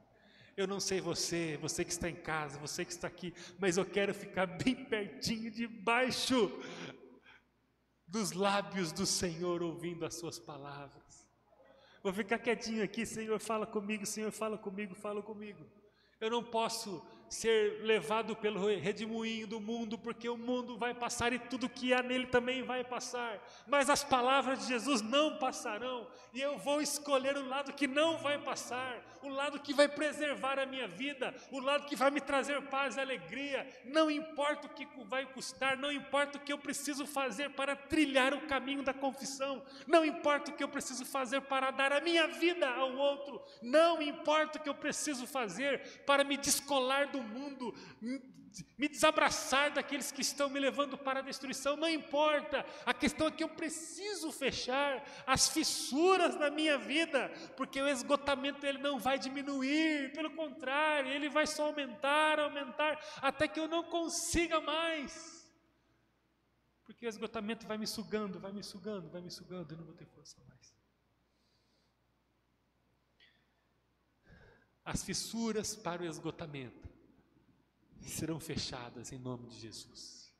Eu 0.56 0.66
não 0.66 0.80
sei 0.80 1.02
você, 1.02 1.58
você 1.62 1.84
que 1.84 1.92
está 1.92 2.10
em 2.10 2.16
casa, 2.16 2.58
você 2.58 2.86
que 2.86 2.92
está 2.92 3.08
aqui, 3.08 3.34
mas 3.60 3.76
eu 3.76 3.86
quero 3.86 4.14
ficar 4.14 4.46
bem 4.64 4.86
pertinho, 4.86 5.52
debaixo 5.52 6.52
dos 8.08 8.32
lábios 8.32 8.92
do 8.92 9.06
Senhor, 9.06 9.62
ouvindo 9.62 10.06
as 10.06 10.16
Suas 10.16 10.40
palavras. 10.40 11.28
Vou 12.02 12.14
ficar 12.14 12.38
quietinho 12.38 12.84
aqui, 12.84 13.06
Senhor, 13.06 13.40
fala 13.40 13.66
comigo, 13.66 14.06
Senhor, 14.06 14.32
fala 14.32 14.58
comigo, 14.58 14.96
fala 14.96 15.22
comigo. 15.22 15.66
Eu 16.22 16.30
não 16.30 16.44
posso 16.44 17.06
ser 17.36 17.82
levado 17.84 18.36
pelo 18.36 18.66
redemoinho 18.66 19.46
do 19.46 19.60
mundo, 19.60 19.98
porque 19.98 20.30
o 20.30 20.38
mundo 20.38 20.78
vai 20.78 20.94
passar 20.94 21.34
e 21.34 21.40
tudo 21.40 21.68
que 21.68 21.94
há 21.94 22.02
nele 22.02 22.28
também 22.28 22.64
vai 22.64 22.84
passar. 22.84 23.40
Mas 23.68 23.90
as 23.90 24.04
palavras 24.04 24.60
de 24.60 24.68
Jesus 24.68 25.02
não 25.02 25.38
passarão, 25.38 26.08
e 26.34 26.42
eu 26.42 26.58
vou 26.58 26.82
escolher 26.82 27.36
o 27.38 27.48
lado 27.48 27.74
que 27.74 27.88
não 27.88 28.18
vai 28.18 28.38
passar, 28.38 29.02
o 29.22 29.30
lado 29.30 29.60
que 29.60 29.74
vai 29.74 29.88
preservar 29.88 30.60
a 30.60 30.66
minha 30.66 30.88
vida, 30.88 31.34
o 31.52 31.60
lado 31.60 31.86
que 31.86 31.96
vai 31.96 32.10
me 32.10 32.22
trazer 32.22 32.62
paz 32.64 32.96
e 32.96 33.02
alegria. 33.02 33.68
Não 33.86 34.10
importa 34.10 34.68
o 34.68 34.70
que 34.70 34.88
vai 35.06 35.26
custar, 35.26 35.78
não 35.78 35.92
importa 35.92 36.38
o 36.38 36.42
que 36.42 36.54
eu 36.54 36.58
preciso 36.58 37.06
fazer 37.06 37.50
para 37.50 37.76
trilhar 37.76 38.34
o 38.34 38.48
caminho 38.48 38.84
da 38.84 38.94
confissão, 38.94 39.62
não 39.86 40.06
importa 40.06 40.52
o 40.52 40.54
que 40.54 40.64
eu 40.64 40.70
preciso 40.70 41.06
fazer 41.06 41.42
para 41.42 41.72
dar 41.72 41.92
a 41.92 42.02
minha 42.02 42.28
vida 42.28 42.70
ao 42.70 42.96
outro, 42.96 43.42
não 43.62 44.02
importa 44.02 44.58
o 44.58 44.62
que 44.62 44.70
eu 44.70 44.76
preciso 44.76 45.28
fazer 45.28 46.04
para 46.06 46.24
me 46.24 46.38
descolar 46.38 47.08
do 47.08 47.25
mundo, 47.26 47.74
me 48.78 48.88
desabraçar 48.88 49.74
daqueles 49.74 50.12
que 50.12 50.22
estão 50.22 50.50
me 50.50 50.60
levando 50.60 50.98
para 50.98 51.20
a 51.20 51.24
destruição, 51.24 51.76
não 51.76 51.90
importa. 51.90 52.66
A 52.86 52.94
questão 52.94 53.28
é 53.28 53.32
que 53.32 53.44
eu 53.44 53.50
preciso 53.50 54.32
fechar 54.32 55.04
as 55.28 55.50
fissuras 55.50 56.36
da 56.36 56.50
minha 56.50 56.78
vida, 56.78 57.30
porque 57.58 57.82
o 57.82 57.88
esgotamento 57.88 58.66
ele 58.66 58.78
não 58.78 58.98
vai 58.98 59.20
diminuir, 59.20 60.14
pelo 60.14 60.32
contrário, 60.32 61.12
ele 61.12 61.30
vai 61.30 61.46
só 61.46 61.66
aumentar, 61.66 62.40
aumentar, 62.40 62.98
até 63.22 63.48
que 63.48 63.60
eu 63.60 63.68
não 63.68 63.84
consiga 63.84 64.62
mais. 64.62 65.46
Porque 66.86 67.06
o 67.06 67.10
esgotamento 67.10 67.66
vai 67.68 67.78
me 67.78 67.88
sugando, 67.88 68.40
vai 68.40 68.54
me 68.54 68.64
sugando, 68.64 69.10
vai 69.10 69.22
me 69.22 69.32
sugando, 69.32 69.74
eu 69.74 69.78
não 69.78 69.86
vou 69.86 69.96
ter 69.96 70.06
força 70.06 70.38
mais. 70.48 70.74
As 74.86 75.04
fissuras 75.04 75.76
para 75.76 76.04
o 76.04 76.06
esgotamento 76.06 76.85
serão 78.10 78.40
fechadas 78.40 79.12
em 79.12 79.18
nome 79.18 79.48
de 79.48 79.60
Jesus. 79.60 80.34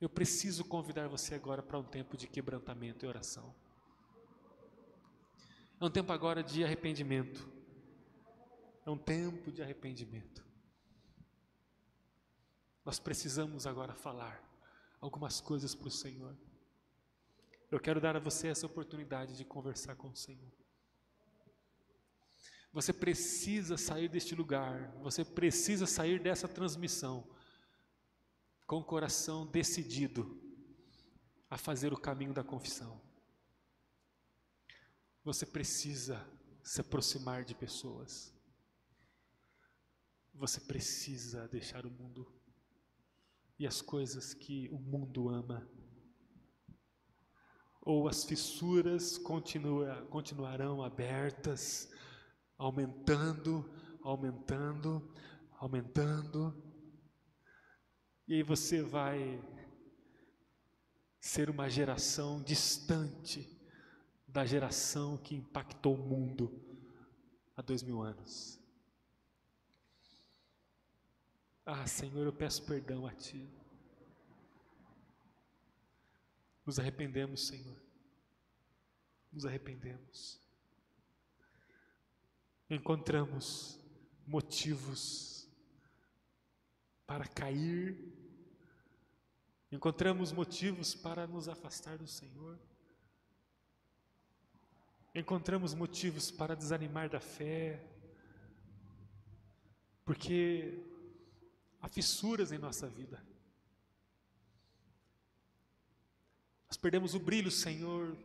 Eu 0.00 0.08
preciso 0.08 0.64
convidar 0.64 1.08
você 1.08 1.34
agora 1.34 1.62
para 1.62 1.78
um 1.78 1.84
tempo 1.84 2.16
de 2.16 2.26
quebrantamento 2.26 3.04
e 3.04 3.08
oração. 3.08 3.54
É 5.80 5.84
um 5.84 5.90
tempo 5.90 6.12
agora 6.12 6.42
de 6.42 6.64
arrependimento. 6.64 7.48
É 8.84 8.90
um 8.90 8.98
tempo 8.98 9.52
de 9.52 9.62
arrependimento. 9.62 10.44
Nós 12.84 12.98
precisamos 12.98 13.66
agora 13.66 13.94
falar 13.94 14.42
algumas 15.00 15.40
coisas 15.40 15.74
para 15.74 15.88
o 15.88 15.90
Senhor. 15.90 16.36
Eu 17.70 17.78
quero 17.78 18.00
dar 18.00 18.16
a 18.16 18.20
você 18.20 18.48
essa 18.48 18.66
oportunidade 18.66 19.36
de 19.36 19.44
conversar 19.44 19.94
com 19.94 20.08
o 20.08 20.16
Senhor. 20.16 20.52
Você 22.72 22.92
precisa 22.92 23.76
sair 23.76 24.08
deste 24.08 24.34
lugar, 24.34 24.90
você 25.02 25.24
precisa 25.24 25.86
sair 25.86 26.18
dessa 26.18 26.48
transmissão 26.48 27.28
com 28.66 28.78
o 28.78 28.84
coração 28.84 29.46
decidido 29.46 30.40
a 31.50 31.58
fazer 31.58 31.92
o 31.92 32.00
caminho 32.00 32.32
da 32.32 32.42
confissão. 32.42 32.98
Você 35.22 35.44
precisa 35.44 36.26
se 36.62 36.80
aproximar 36.80 37.44
de 37.44 37.54
pessoas. 37.54 38.32
Você 40.32 40.58
precisa 40.58 41.46
deixar 41.48 41.84
o 41.84 41.90
mundo 41.90 42.26
e 43.58 43.66
as 43.66 43.82
coisas 43.82 44.32
que 44.32 44.70
o 44.70 44.78
mundo 44.78 45.28
ama. 45.28 45.68
Ou 47.82 48.08
as 48.08 48.24
fissuras 48.24 49.18
continua, 49.18 50.06
continuarão 50.06 50.82
abertas 50.82 51.91
aumentando, 52.58 53.68
aumentando, 54.02 55.14
aumentando. 55.58 56.54
E 58.26 58.34
aí 58.34 58.42
você 58.42 58.82
vai 58.82 59.42
ser 61.20 61.48
uma 61.48 61.68
geração 61.68 62.42
distante 62.42 63.48
da 64.26 64.44
geração 64.44 65.16
que 65.16 65.34
impactou 65.34 65.94
o 65.94 66.02
mundo 66.02 66.50
há 67.56 67.62
dois 67.62 67.82
mil 67.82 68.02
anos. 68.02 68.58
Ah, 71.64 71.86
Senhor, 71.86 72.26
eu 72.26 72.32
peço 72.32 72.64
perdão 72.64 73.06
a 73.06 73.14
Ti. 73.14 73.48
Nos 76.66 76.78
arrependemos, 76.78 77.46
Senhor. 77.46 77.80
Nos 79.32 79.46
arrependemos 79.46 80.41
encontramos 82.74 83.78
motivos 84.26 85.46
para 87.06 87.26
cair, 87.26 88.10
encontramos 89.70 90.32
motivos 90.32 90.94
para 90.94 91.26
nos 91.26 91.48
afastar 91.48 91.98
do 91.98 92.06
Senhor, 92.06 92.58
encontramos 95.14 95.74
motivos 95.74 96.30
para 96.30 96.56
desanimar 96.56 97.10
da 97.10 97.20
fé, 97.20 97.84
porque 100.04 100.82
há 101.80 101.88
fissuras 101.88 102.52
em 102.52 102.58
nossa 102.58 102.88
vida. 102.88 103.22
Nós 106.68 106.78
perdemos 106.78 107.14
o 107.14 107.20
brilho, 107.20 107.50
Senhor, 107.50 108.16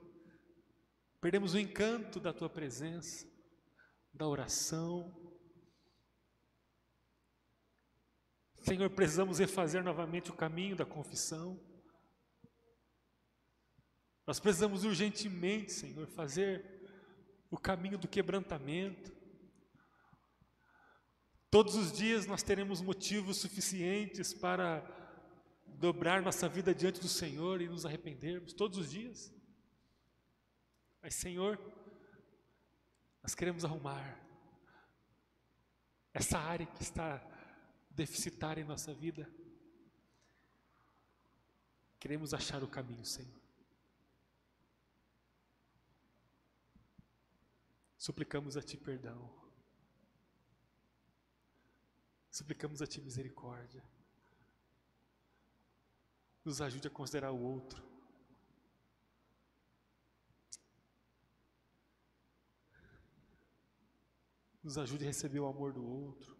perdemos 1.20 1.54
o 1.54 1.60
encanto 1.60 2.18
da 2.18 2.32
Tua 2.32 2.50
presença 2.50 3.37
da 4.18 4.28
oração. 4.28 5.16
Senhor, 8.60 8.90
precisamos 8.90 9.38
refazer 9.38 9.84
novamente 9.84 10.32
o 10.32 10.36
caminho 10.36 10.76
da 10.76 10.86
confissão. 10.86 11.60
Nós 14.26 14.40
precisamos 14.40 14.84
urgentemente, 14.84 15.72
Senhor, 15.72 16.08
fazer 16.08 16.66
o 17.52 17.58
caminho 17.58 17.98
do 17.98 18.08
quebrantamento. 18.08 19.16
Todos 21.50 21.76
os 21.76 21.92
dias 21.94 22.26
nós 22.26 22.42
teremos 22.42 22.82
motivos 22.82 23.38
suficientes 23.38 24.34
para 24.34 24.84
dobrar 25.66 26.24
nossa 26.24 26.50
vida 26.50 26.74
diante 26.74 27.00
do 27.00 27.08
Senhor 27.08 27.62
e 27.62 27.70
nos 27.70 27.86
arrependermos, 27.86 28.52
todos 28.52 28.80
os 28.80 28.90
dias. 28.90 29.32
Mas, 31.02 31.14
Senhor, 31.14 31.58
nós 33.28 33.36
queremos 33.36 33.66
arrumar 33.66 34.18
essa 36.14 36.40
área 36.40 36.66
que 36.66 36.82
está 36.82 37.22
deficitária 37.90 38.62
em 38.62 38.64
nossa 38.64 38.94
vida. 38.94 39.30
Queremos 42.00 42.34
achar 42.34 42.64
o 42.64 42.70
caminho, 42.70 43.04
Senhor. 43.04 43.38
Suplicamos 47.98 48.56
a 48.56 48.62
Ti 48.62 48.78
perdão. 48.78 49.30
Suplicamos 52.32 52.82
a 52.82 52.88
Ti 52.88 53.02
misericórdia. 53.02 53.84
Nos 56.46 56.62
ajude 56.62 56.88
a 56.88 56.92
considerar 56.92 57.34
o 57.34 57.42
outro 57.42 57.87
Nos 64.68 64.78
ajude 64.78 65.06
a 65.06 65.08
receber 65.08 65.40
o 65.40 65.48
amor 65.48 65.72
do 65.72 65.82
outro. 65.82 66.36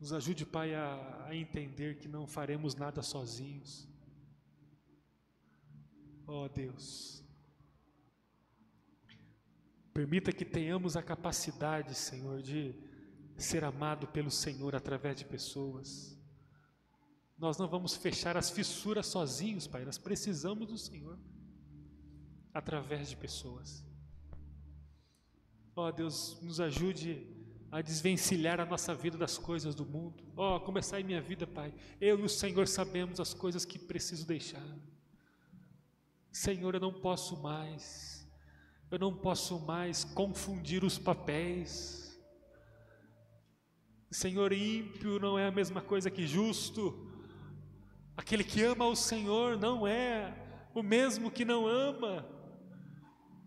Nos 0.00 0.12
ajude, 0.12 0.44
Pai, 0.44 0.74
a, 0.74 1.26
a 1.28 1.36
entender 1.36 2.00
que 2.00 2.08
não 2.08 2.26
faremos 2.26 2.74
nada 2.74 3.00
sozinhos. 3.00 3.88
Ó 6.26 6.46
oh, 6.46 6.48
Deus. 6.48 7.24
Permita 9.94 10.32
que 10.32 10.44
tenhamos 10.44 10.96
a 10.96 11.02
capacidade, 11.04 11.94
Senhor, 11.94 12.42
de 12.42 12.74
ser 13.36 13.62
amado 13.62 14.08
pelo 14.08 14.32
Senhor 14.32 14.74
através 14.74 15.16
de 15.16 15.24
pessoas. 15.24 16.20
Nós 17.38 17.56
não 17.56 17.68
vamos 17.68 17.94
fechar 17.94 18.36
as 18.36 18.50
fissuras 18.50 19.06
sozinhos, 19.06 19.68
Pai, 19.68 19.84
nós 19.84 19.96
precisamos 19.96 20.66
do 20.66 20.76
Senhor 20.76 21.16
através 22.52 23.08
de 23.08 23.16
pessoas. 23.16 23.91
Ó 25.74 25.88
oh, 25.88 25.92
Deus, 25.92 26.38
nos 26.42 26.60
ajude 26.60 27.26
a 27.70 27.80
desvencilhar 27.80 28.60
a 28.60 28.66
nossa 28.66 28.94
vida 28.94 29.16
das 29.16 29.38
coisas 29.38 29.74
do 29.74 29.86
mundo. 29.86 30.22
Ó, 30.36 30.56
oh, 30.56 30.60
começar 30.60 31.00
em 31.00 31.04
minha 31.04 31.22
vida, 31.22 31.46
Pai. 31.46 31.72
Eu 31.98 32.20
e 32.20 32.22
o 32.22 32.28
Senhor 32.28 32.68
sabemos 32.68 33.18
as 33.18 33.32
coisas 33.32 33.64
que 33.64 33.78
preciso 33.78 34.26
deixar. 34.26 34.62
Senhor, 36.30 36.74
eu 36.74 36.80
não 36.80 36.92
posso 36.92 37.40
mais. 37.42 38.28
Eu 38.90 38.98
não 38.98 39.16
posso 39.16 39.58
mais 39.60 40.04
confundir 40.04 40.84
os 40.84 40.98
papéis. 40.98 42.20
Senhor, 44.10 44.52
ímpio 44.52 45.18
não 45.18 45.38
é 45.38 45.46
a 45.46 45.50
mesma 45.50 45.80
coisa 45.80 46.10
que 46.10 46.26
justo. 46.26 47.10
Aquele 48.14 48.44
que 48.44 48.62
ama 48.62 48.86
o 48.86 48.94
Senhor 48.94 49.58
não 49.58 49.86
é 49.86 50.34
o 50.74 50.82
mesmo 50.82 51.30
que 51.30 51.46
não 51.46 51.66
ama. 51.66 52.41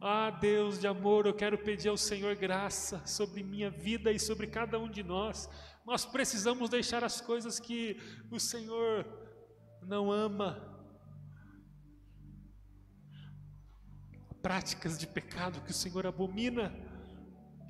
Ah, 0.08 0.30
Deus 0.30 0.80
de 0.80 0.86
amor, 0.86 1.26
eu 1.26 1.34
quero 1.34 1.58
pedir 1.58 1.90
ao 1.90 1.98
Senhor 1.98 2.36
graça 2.36 3.04
sobre 3.08 3.42
minha 3.42 3.72
vida 3.72 4.12
e 4.12 4.20
sobre 4.20 4.46
cada 4.46 4.78
um 4.78 4.88
de 4.88 5.02
nós. 5.02 5.50
Nós 5.84 6.06
precisamos 6.06 6.70
deixar 6.70 7.04
as 7.04 7.20
coisas 7.20 7.60
que 7.60 8.00
o 8.30 8.40
Senhor 8.40 9.04
não 9.82 10.12
ama. 10.12 10.62
Práticas 14.44 14.96
de 15.00 15.08
pecado 15.08 15.62
que 15.62 15.72
o 15.72 15.74
Senhor 15.74 16.06
abomina, 16.06 16.72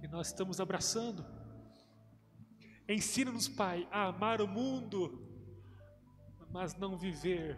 que 0.02 0.08
nós 0.10 0.28
estamos 0.28 0.60
abraçando. 0.60 1.26
Ensina-nos, 2.90 3.48
Pai, 3.48 3.88
a 3.90 4.08
amar 4.08 4.42
o 4.42 4.48
mundo, 4.48 5.26
mas 6.52 6.76
não 6.76 6.98
viver 6.98 7.58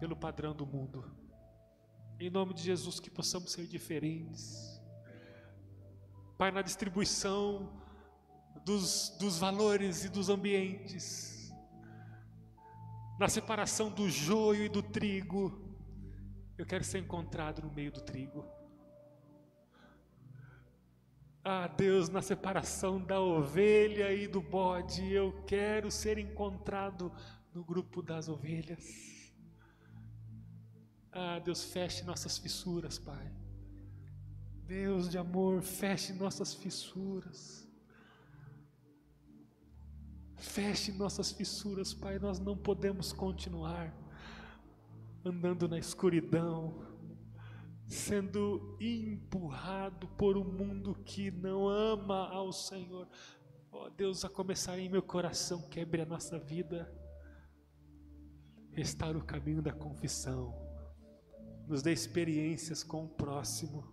pelo 0.00 0.16
padrão 0.16 0.56
do 0.56 0.66
mundo. 0.66 1.15
Em 2.18 2.30
nome 2.30 2.54
de 2.54 2.62
Jesus, 2.62 2.98
que 2.98 3.10
possamos 3.10 3.52
ser 3.52 3.66
diferentes. 3.66 4.80
Pai, 6.38 6.50
na 6.50 6.62
distribuição 6.62 7.70
dos, 8.64 9.10
dos 9.18 9.38
valores 9.38 10.04
e 10.04 10.08
dos 10.08 10.30
ambientes, 10.30 11.52
na 13.18 13.28
separação 13.28 13.90
do 13.90 14.08
joio 14.08 14.64
e 14.64 14.68
do 14.68 14.82
trigo, 14.82 15.62
eu 16.56 16.64
quero 16.64 16.84
ser 16.84 17.00
encontrado 17.00 17.60
no 17.60 17.70
meio 17.70 17.92
do 17.92 18.00
trigo. 18.00 18.46
Ah, 21.44 21.68
Deus, 21.68 22.08
na 22.08 22.22
separação 22.22 22.98
da 22.98 23.20
ovelha 23.20 24.10
e 24.10 24.26
do 24.26 24.40
bode, 24.40 25.12
eu 25.12 25.44
quero 25.46 25.90
ser 25.90 26.16
encontrado 26.16 27.12
no 27.52 27.62
grupo 27.62 28.00
das 28.00 28.26
ovelhas. 28.26 29.15
Ah, 31.18 31.38
Deus, 31.38 31.64
feche 31.64 32.04
nossas 32.04 32.36
fissuras, 32.36 32.98
Pai. 32.98 33.32
Deus 34.66 35.08
de 35.08 35.16
amor, 35.16 35.62
feche 35.62 36.12
nossas 36.12 36.52
fissuras. 36.52 37.66
Feche 40.36 40.92
nossas 40.92 41.32
fissuras, 41.32 41.94
Pai. 41.94 42.18
Nós 42.18 42.38
não 42.38 42.54
podemos 42.54 43.14
continuar 43.14 43.96
andando 45.24 45.66
na 45.66 45.78
escuridão, 45.78 46.84
sendo 47.86 48.76
empurrado 48.78 50.06
por 50.18 50.36
um 50.36 50.44
mundo 50.44 50.94
que 51.02 51.30
não 51.30 51.66
ama 51.66 52.28
ao 52.28 52.52
Senhor. 52.52 53.08
Ó 53.72 53.86
oh, 53.86 53.88
Deus, 53.88 54.22
a 54.22 54.28
começar 54.28 54.78
em 54.78 54.90
meu 54.90 55.02
coração, 55.02 55.62
quebre 55.62 56.02
a 56.02 56.06
nossa 56.06 56.38
vida, 56.38 56.92
restaure 58.72 59.16
o 59.16 59.24
caminho 59.24 59.62
da 59.62 59.72
confissão 59.72 60.65
nos 61.66 61.82
dê 61.82 61.92
experiências 61.92 62.82
com 62.82 63.04
o 63.04 63.08
próximo, 63.08 63.92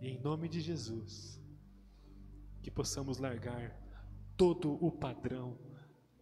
e 0.00 0.08
em 0.08 0.20
nome 0.20 0.48
de 0.48 0.60
Jesus, 0.60 1.40
que 2.62 2.70
possamos 2.70 3.18
largar 3.18 3.74
todo 4.36 4.72
o 4.84 4.90
padrão 4.90 5.56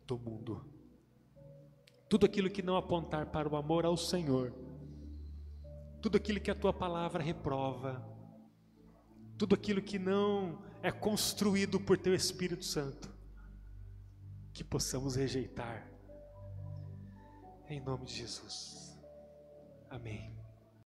do 0.07 0.19
mundo, 0.19 0.65
tudo 2.09 2.27
aquilo 2.27 2.51
que 2.51 2.63
não 2.63 2.77
apontar 2.77 3.27
para 3.27 3.49
o 3.49 3.57
amor 3.57 3.85
ao 3.85 3.97
Senhor, 3.97 4.53
tudo 6.01 6.17
aquilo 6.17 6.41
que 6.41 6.51
a 6.51 6.55
tua 6.55 6.73
palavra 6.73 7.23
reprova, 7.23 8.07
tudo 9.39 9.55
aquilo 9.55 9.81
que 9.81 9.99
não 9.99 10.63
é 10.83 10.93
construído 10.93 11.81
por 11.81 11.97
teu 11.97 12.15
Espírito 12.15 12.65
Santo, 12.65 13.13
que 14.53 14.63
possamos 14.63 15.17
rejeitar, 15.17 15.91
em 17.69 17.81
nome 17.81 18.05
de 18.05 18.15
Jesus. 18.15 18.95
Amém. 19.89 20.34